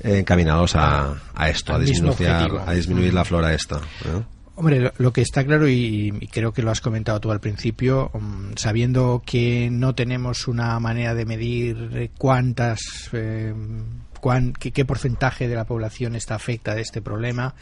encaminados 0.04 0.76
a, 0.76 1.22
a 1.36 1.50
esto, 1.50 1.74
a 1.74 1.76
Al 1.76 1.86
disminuir, 1.86 2.30
a 2.66 2.72
disminuir 2.74 3.14
la 3.14 3.24
flora 3.26 3.54
esta. 3.54 3.78
¿eh? 3.78 4.41
Hombre, 4.62 4.92
lo, 4.96 5.12
que 5.12 5.22
está 5.22 5.44
claro, 5.44 5.68
y, 5.68 6.12
creo 6.32 6.54
que 6.54 6.62
lo 6.62 6.70
has 6.70 6.82
comentado 6.82 7.20
tú 7.20 7.32
al 7.32 7.40
principio, 7.40 8.12
mm, 8.14 8.58
sabiendo 8.58 9.24
que 9.26 9.72
no 9.72 9.96
tenemos 9.96 10.48
una 10.48 10.80
manera 10.80 11.16
de 11.16 11.26
medir 11.26 11.90
eh, 11.96 12.12
cuántas, 12.16 13.10
eh, 13.12 13.56
qué, 14.60 14.86
porcentaje 14.86 15.48
de 15.48 15.56
la 15.56 15.66
población 15.66 16.16
está 16.16 16.36
afecta 16.36 16.76
de 16.76 16.82
este 16.82 17.02
problema, 17.02 17.56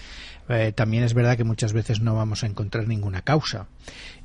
eh, 0.49 0.73
también 0.75 1.05
es 1.05 1.13
verdad 1.13 1.38
que 1.38 1.45
muchas 1.45 1.71
veces 1.71 2.01
no 2.01 2.15
vamos 2.15 2.43
a 2.43 2.47
encontrar 2.47 2.85
ninguna 2.85 3.21
causa. 3.21 3.67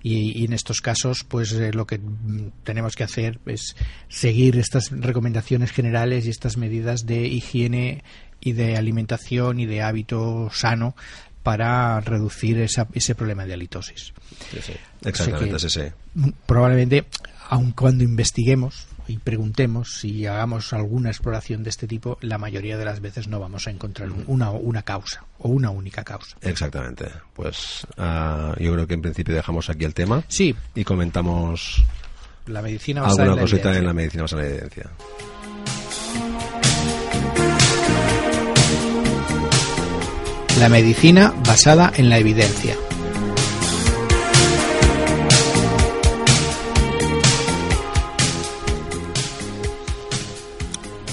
Y, 0.02 0.36
y 0.36 0.44
en 0.44 0.52
estos 0.52 0.80
casos, 0.80 1.22
pues 1.22 1.52
eh, 1.52 1.72
lo 1.72 1.86
que 1.86 1.98
mm, 1.98 2.64
tenemos 2.64 2.96
que 2.96 3.04
hacer 3.04 3.38
es 3.46 3.76
seguir 4.08 4.58
estas 4.58 4.90
recomendaciones 4.90 5.70
generales 5.70 6.26
y 6.26 6.30
estas 6.30 6.56
medidas 6.56 7.06
de 7.06 7.28
higiene 7.28 8.02
y 8.40 8.52
de 8.52 8.76
alimentación 8.76 9.60
y 9.60 9.66
de 9.66 9.80
hábito 9.80 10.50
sano 10.52 10.96
para 11.44 12.00
reducir 12.00 12.58
esa- 12.58 12.88
ese 12.94 13.14
problema 13.14 13.44
de 13.46 13.52
halitosis. 13.54 14.12
Exactamente, 15.04 15.54
O 15.54 15.58
sea 15.60 15.70
sí, 15.70 15.80
que, 15.80 15.86
sí. 15.88 16.32
Probablemente, 16.46 17.04
aun 17.50 17.70
cuando 17.72 18.02
investiguemos 18.02 18.86
y 19.06 19.18
preguntemos 19.18 20.02
y 20.04 20.24
hagamos 20.26 20.72
alguna 20.72 21.10
exploración 21.10 21.62
de 21.62 21.68
este 21.70 21.86
tipo, 21.86 22.16
la 22.22 22.38
mayoría 22.38 22.78
de 22.78 22.86
las 22.86 23.00
veces 23.00 23.28
no 23.28 23.38
vamos 23.38 23.66
a 23.66 23.70
encontrar 23.70 24.10
un- 24.10 24.24
una, 24.26 24.50
una 24.50 24.82
causa 24.82 25.24
o 25.38 25.50
una 25.50 25.68
única 25.70 26.02
causa. 26.02 26.36
Exactamente. 26.40 27.06
Pues 27.34 27.86
ah, 27.98 28.54
yo 28.58 28.72
creo 28.72 28.86
que 28.86 28.94
en 28.94 29.02
principio 29.02 29.34
dejamos 29.34 29.68
aquí 29.68 29.84
el 29.84 29.92
tema 29.94 30.24
Sí, 30.28 30.56
y 30.74 30.82
comentamos 30.84 31.84
la 32.46 32.62
medicina 32.62 33.04
alguna 33.04 33.24
en 33.24 33.28
la 33.36 33.40
cosita 33.42 33.56
evidencia. 33.58 33.78
en 33.80 33.86
la 33.86 33.92
medicina 33.92 34.22
basada 34.22 34.42
en 34.42 34.48
la 34.48 34.54
evidencia. 34.54 34.90
La 40.58 40.68
medicina 40.68 41.34
basada 41.46 41.92
en 41.96 42.08
la 42.08 42.18
evidencia. 42.18 42.76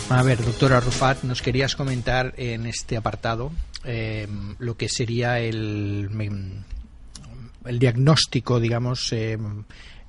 A 0.09 0.23
ver, 0.23 0.43
doctora 0.45 0.79
Rufat, 0.79 1.23
nos 1.23 1.41
querías 1.41 1.75
comentar 1.75 2.35
en 2.37 2.67
este 2.67 2.97
apartado 2.97 3.51
eh, 3.83 4.27
lo 4.59 4.77
que 4.77 4.87
sería 4.87 5.39
el, 5.39 6.09
mm, 6.11 7.67
el 7.67 7.79
diagnóstico, 7.79 8.59
digamos, 8.59 9.11
eh, 9.11 9.39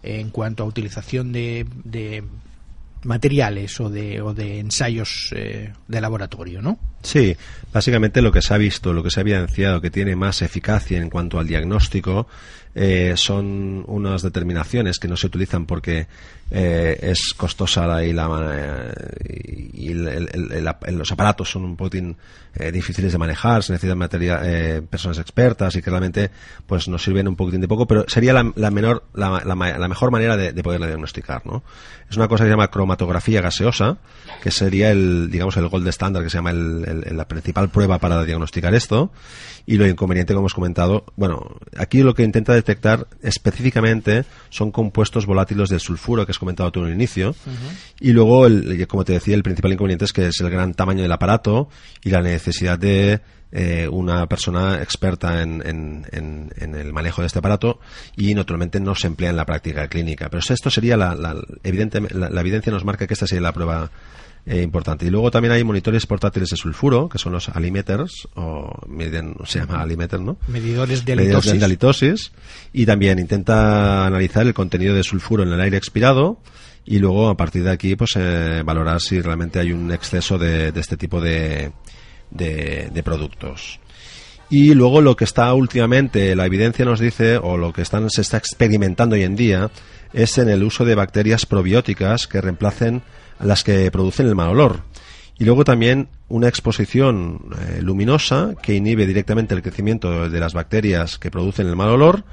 en 0.03 0.31
cuanto 0.31 0.62
a 0.62 0.66
utilización 0.66 1.33
de 1.33 1.66
materiales 3.04 3.80
o 3.80 3.90
de, 3.90 4.20
o 4.20 4.32
de 4.34 4.60
ensayos 4.60 5.32
eh, 5.34 5.72
de 5.88 6.00
laboratorio, 6.00 6.62
¿no? 6.62 6.78
Sí, 7.02 7.36
básicamente 7.72 8.22
lo 8.22 8.32
que 8.32 8.42
se 8.42 8.54
ha 8.54 8.58
visto, 8.58 8.92
lo 8.92 9.02
que 9.02 9.10
se 9.10 9.20
ha 9.20 9.22
evidenciado 9.22 9.80
que 9.80 9.90
tiene 9.90 10.16
más 10.16 10.42
eficacia 10.42 10.98
en 10.98 11.10
cuanto 11.10 11.38
al 11.38 11.46
diagnóstico 11.46 12.28
eh, 12.74 13.14
son 13.16 13.84
unas 13.86 14.22
determinaciones 14.22 14.98
que 14.98 15.08
no 15.08 15.16
se 15.16 15.26
utilizan 15.26 15.66
porque 15.66 16.06
eh, 16.54 16.98
es 17.00 17.32
costosa 17.34 17.86
la, 17.86 18.04
y, 18.04 18.12
la, 18.12 18.28
eh, 19.24 19.70
y 19.72 19.90
el- 19.92 20.08
el- 20.84 20.96
los 20.98 21.10
aparatos 21.10 21.50
son 21.50 21.64
un 21.64 21.76
poquitín 21.76 22.16
eh, 22.54 22.70
difíciles 22.70 23.10
de 23.10 23.16
manejar, 23.18 23.62
se 23.62 23.72
necesitan 23.72 23.96
materia, 23.96 24.40
eh, 24.44 24.82
personas 24.82 25.18
expertas 25.18 25.74
y 25.76 25.80
que 25.82 25.88
realmente 25.88 26.30
pues 26.66 26.86
nos 26.88 27.02
sirven 27.02 27.26
un 27.26 27.36
poquitín 27.36 27.62
de 27.62 27.68
poco, 27.68 27.86
pero 27.86 28.04
sería 28.06 28.34
la, 28.34 28.52
la 28.54 28.70
menor, 28.70 29.04
la, 29.14 29.42
la 29.44 29.88
mejor 29.88 30.10
manera 30.10 30.36
de, 30.36 30.52
de 30.52 30.62
poderla 30.62 30.86
diagnosticar, 30.86 31.46
¿no? 31.46 31.62
Es 32.10 32.18
una 32.18 32.28
cosa 32.28 32.44
que 32.44 32.48
se 32.48 32.52
llama 32.52 32.68
cromatografía 32.68 33.40
gaseosa, 33.40 33.96
que 34.42 34.50
sería 34.50 34.90
el, 34.90 35.30
digamos, 35.30 35.56
el 35.56 35.68
gold 35.68 35.88
standard, 35.88 36.22
que 36.24 36.28
se 36.28 36.36
llama 36.36 36.52
la 36.52 37.26
principal 37.26 37.70
prueba 37.70 37.98
para 37.98 38.22
diagnosticar 38.24 38.74
esto. 38.74 39.10
Y 39.64 39.76
lo 39.78 39.86
inconveniente, 39.88 40.34
como 40.34 40.42
hemos 40.42 40.52
comentado, 40.52 41.06
bueno, 41.16 41.56
aquí 41.78 42.02
lo 42.02 42.12
que 42.14 42.22
intenta 42.24 42.52
detectar 42.52 43.06
específicamente 43.22 44.24
son 44.50 44.72
compuestos 44.72 45.24
volátiles 45.24 45.70
del 45.70 45.80
sulfuro, 45.80 46.26
que 46.26 46.32
has 46.32 46.38
comentado 46.42 46.72
tú 46.72 46.81
en 46.81 46.88
el 46.88 46.94
inicio. 46.94 47.35
Y 48.00 48.12
luego, 48.12 48.46
el, 48.46 48.87
como 48.88 49.05
te 49.05 49.12
decía, 49.14 49.35
el 49.35 49.42
principal 49.42 49.72
inconveniente 49.72 50.05
es 50.05 50.12
que 50.12 50.26
es 50.26 50.40
el 50.40 50.50
gran 50.50 50.74
tamaño 50.74 51.02
del 51.02 51.12
aparato 51.12 51.68
y 52.02 52.11
la 52.11 52.20
necesidad 52.20 52.78
de 52.78 53.20
eh, 53.52 53.87
una 53.87 54.26
persona 54.26 54.83
experta 54.83 55.42
en, 55.42 55.62
en, 56.11 56.50
el 56.59 56.92
manejo 56.92 57.20
de 57.20 57.26
este 57.26 57.38
aparato 57.38 57.81
y 58.16 58.35
naturalmente 58.35 58.81
no 58.81 58.94
se 58.94 59.07
emplea 59.07 59.31
en 59.31 59.37
la 59.37 59.46
práctica 59.46 59.88
clínica. 59.88 60.28
Pero 60.31 60.42
esto 60.48 60.70
sería 60.70 60.96
la, 60.96 61.14
la 61.14 61.37
evidente, 61.62 62.00
la, 62.00 62.40
evidencia 62.40 62.72
nos 62.72 62.85
marca 62.85 63.07
que 63.07 63.14
esta 63.14 63.26
sería 63.26 63.42
la 63.42 63.52
prueba 63.52 63.90
eh, 64.44 64.62
importante. 64.62 65.07
Y 65.07 65.11
luego 65.11 65.31
también 65.31 65.52
hay 65.52 65.64
monitores 65.64 66.07
portátiles 66.07 66.50
de 66.50 66.57
sulfuro, 66.57 67.09
que 67.09 67.18
son 67.18 67.33
los 67.33 67.48
alimeters, 67.48 68.28
o 68.35 68.72
se 69.44 69.61
llama 69.61 69.81
alimeter, 69.81 70.20
¿no? 70.20 70.37
Medidores 70.48 71.05
de 71.05 71.12
halitosis. 71.12 71.59
de 71.59 71.64
halitosis. 71.64 72.33
Y 72.72 72.87
también 72.87 73.18
intenta 73.18 74.07
analizar 74.07 74.46
el 74.46 74.55
contenido 74.55 74.94
de 74.94 75.02
sulfuro 75.02 75.42
en 75.42 75.52
el 75.52 75.61
aire 75.61 75.76
expirado 75.76 76.38
y 76.85 76.98
luego 76.98 77.28
a 77.28 77.37
partir 77.37 77.62
de 77.62 77.70
aquí 77.70 77.94
pues 77.94 78.12
eh, 78.16 78.62
valorar 78.64 79.00
si 79.00 79.20
realmente 79.20 79.61
hay 79.61 79.72
un 79.72 79.92
exceso 79.92 80.38
de, 80.38 80.72
de 80.72 80.81
este 80.81 80.96
tipo 80.96 81.20
de, 81.20 81.70
de, 82.31 83.02
productos. 83.05 83.78
Y 84.50 84.74
luego 84.74 85.00
lo 85.00 85.16
que 85.16 85.24
está 85.24 85.52
últimamente, 85.55 86.35
la 86.37 86.46
evidencia 86.46 86.85
nos 86.85 87.00
dice, 87.00 87.38
o 87.38 87.57
lo 87.57 87.72
que 87.72 87.83
están, 87.83 88.11
se 88.11 88.20
está 88.20 88.37
experimentando 88.37 89.14
hoy 89.14 89.22
en 89.22 89.37
día, 89.37 89.70
es 90.12 90.37
en 90.37 90.48
el 90.48 90.62
uso 90.62 90.85
de 90.85 90.94
bacterias 90.94 91.46
probióticas 91.46 92.26
que 92.26 92.40
reemplacen 92.40 93.02
las 93.42 93.64
que 93.64 93.90
producen 93.90 94.26
el 94.26 94.35
mal 94.35 94.50
olor. 94.50 94.81
Y 95.38 95.44
luego 95.44 95.64
también 95.64 96.09
una 96.28 96.48
exposición 96.48 97.50
eh, 97.59 97.81
luminosa 97.83 98.55
que 98.62 98.74
inhibe 98.74 99.07
directamente 99.07 99.55
el 99.55 99.62
crecimiento 99.62 100.28
de 100.31 100.40
las 100.40 100.52
bacterias 100.52 101.18
que 101.18 101.31
producen 101.31 101.66
el 101.66 101.76
mal 101.76 101.88
olor 101.88 102.24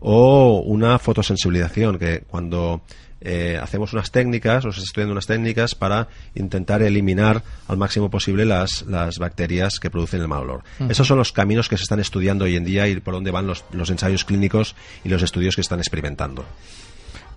o 0.00 0.60
una 0.64 0.98
fotosensibilización 0.98 1.98
que 1.98 2.24
cuando 2.28 2.82
eh, 3.20 3.58
hacemos 3.60 3.92
unas 3.92 4.10
técnicas, 4.12 4.64
o 4.64 4.72
se 4.72 4.80
estudiando 4.80 5.12
unas 5.12 5.26
técnicas 5.26 5.74
para 5.74 6.08
intentar 6.34 6.82
eliminar 6.82 7.42
al 7.66 7.76
máximo 7.76 8.10
posible 8.10 8.44
las, 8.44 8.82
las 8.82 9.18
bacterias 9.18 9.80
que 9.80 9.90
producen 9.90 10.20
el 10.20 10.28
mal 10.28 10.42
olor. 10.42 10.62
Esos 10.88 11.06
son 11.06 11.18
los 11.18 11.32
caminos 11.32 11.68
que 11.68 11.76
se 11.76 11.82
están 11.82 12.00
estudiando 12.00 12.44
hoy 12.44 12.56
en 12.56 12.64
día 12.64 12.86
y 12.86 13.00
por 13.00 13.14
dónde 13.14 13.30
van 13.30 13.46
los, 13.46 13.64
los 13.72 13.90
ensayos 13.90 14.24
clínicos 14.24 14.76
y 15.04 15.08
los 15.08 15.22
estudios 15.22 15.56
que 15.56 15.62
están 15.62 15.80
experimentando. 15.80 16.44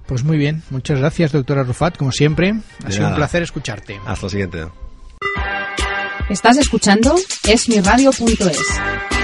Pues 0.06 0.24
muy 0.24 0.38
bien, 0.38 0.64
muchas 0.70 1.00
gracias, 1.00 1.32
doctora 1.32 1.64
Rufat, 1.64 1.98
como 1.98 2.12
siempre. 2.12 2.56
Ha 2.86 2.92
sido 2.92 3.08
un 3.08 3.16
placer 3.16 3.44
escucharte. 3.44 4.00
Hasta 4.06 4.26
la 4.26 4.30
siguiente. 4.30 4.68
Estás 6.30 6.58
escuchando 6.58 7.16
esmiradio.es. 7.48 9.21